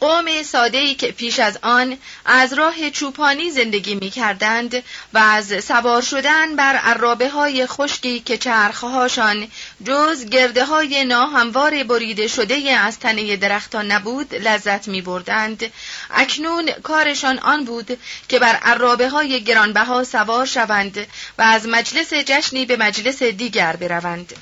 قوم 0.00 0.42
ساده 0.42 0.94
که 0.94 1.12
پیش 1.12 1.38
از 1.38 1.58
آن 1.62 1.98
از 2.24 2.52
راه 2.52 2.90
چوپانی 2.90 3.50
زندگی 3.50 3.94
می 3.94 4.10
کردند 4.10 4.74
و 5.14 5.18
از 5.18 5.64
سوار 5.64 6.02
شدن 6.02 6.56
بر 6.56 6.76
عرابه 6.76 7.28
های 7.28 7.66
خشکی 7.66 8.20
که 8.20 8.38
چرخهاشان 8.38 9.48
جز 9.84 10.24
گرده 10.24 10.64
های 10.64 11.04
ناهموار 11.04 11.82
بریده 11.82 12.26
شده 12.26 12.54
از 12.54 12.98
تنه 12.98 13.36
درختان 13.36 13.92
نبود 13.92 14.34
لذت 14.34 14.88
می 14.88 15.02
بردند. 15.02 15.72
اکنون 16.10 16.70
کارشان 16.82 17.38
آن 17.38 17.64
بود 17.64 17.98
که 18.28 18.38
بر 18.38 18.56
عرابه 18.56 19.08
های 19.08 19.44
گرانبها 19.44 20.04
سوار 20.04 20.46
شوند 20.46 21.06
و 21.38 21.42
از 21.42 21.66
مجلس 21.66 22.14
جشنی 22.14 22.66
به 22.66 22.76
مجلس 22.76 23.22
دیگر 23.22 23.76
بروند. 23.76 24.32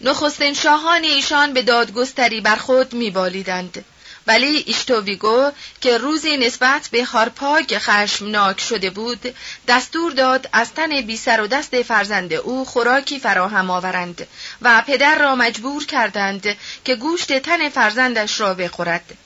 نخستین 0.00 0.54
شاهان 0.54 1.04
ایشان 1.04 1.52
به 1.52 1.62
دادگستری 1.62 2.40
بر 2.40 2.56
خود 2.56 2.92
میبالیدند 2.92 3.84
ولی 4.26 4.64
ایشتوویگو 4.66 5.50
که 5.80 5.98
روزی 5.98 6.36
نسبت 6.36 6.88
به 6.92 7.04
هارپاگ 7.04 7.78
خشمناک 7.78 8.60
شده 8.60 8.90
بود 8.90 9.34
دستور 9.68 10.12
داد 10.12 10.48
از 10.52 10.72
تن 10.72 11.00
بی 11.00 11.16
سر 11.16 11.40
و 11.40 11.46
دست 11.46 11.82
فرزند 11.82 12.32
او 12.32 12.64
خوراکی 12.64 13.20
فراهم 13.20 13.70
آورند 13.70 14.26
و 14.62 14.82
پدر 14.86 15.18
را 15.18 15.36
مجبور 15.36 15.86
کردند 15.86 16.56
که 16.84 16.94
گوشت 16.94 17.38
تن 17.38 17.68
فرزندش 17.68 18.40
را 18.40 18.54
بخورد 18.54 19.16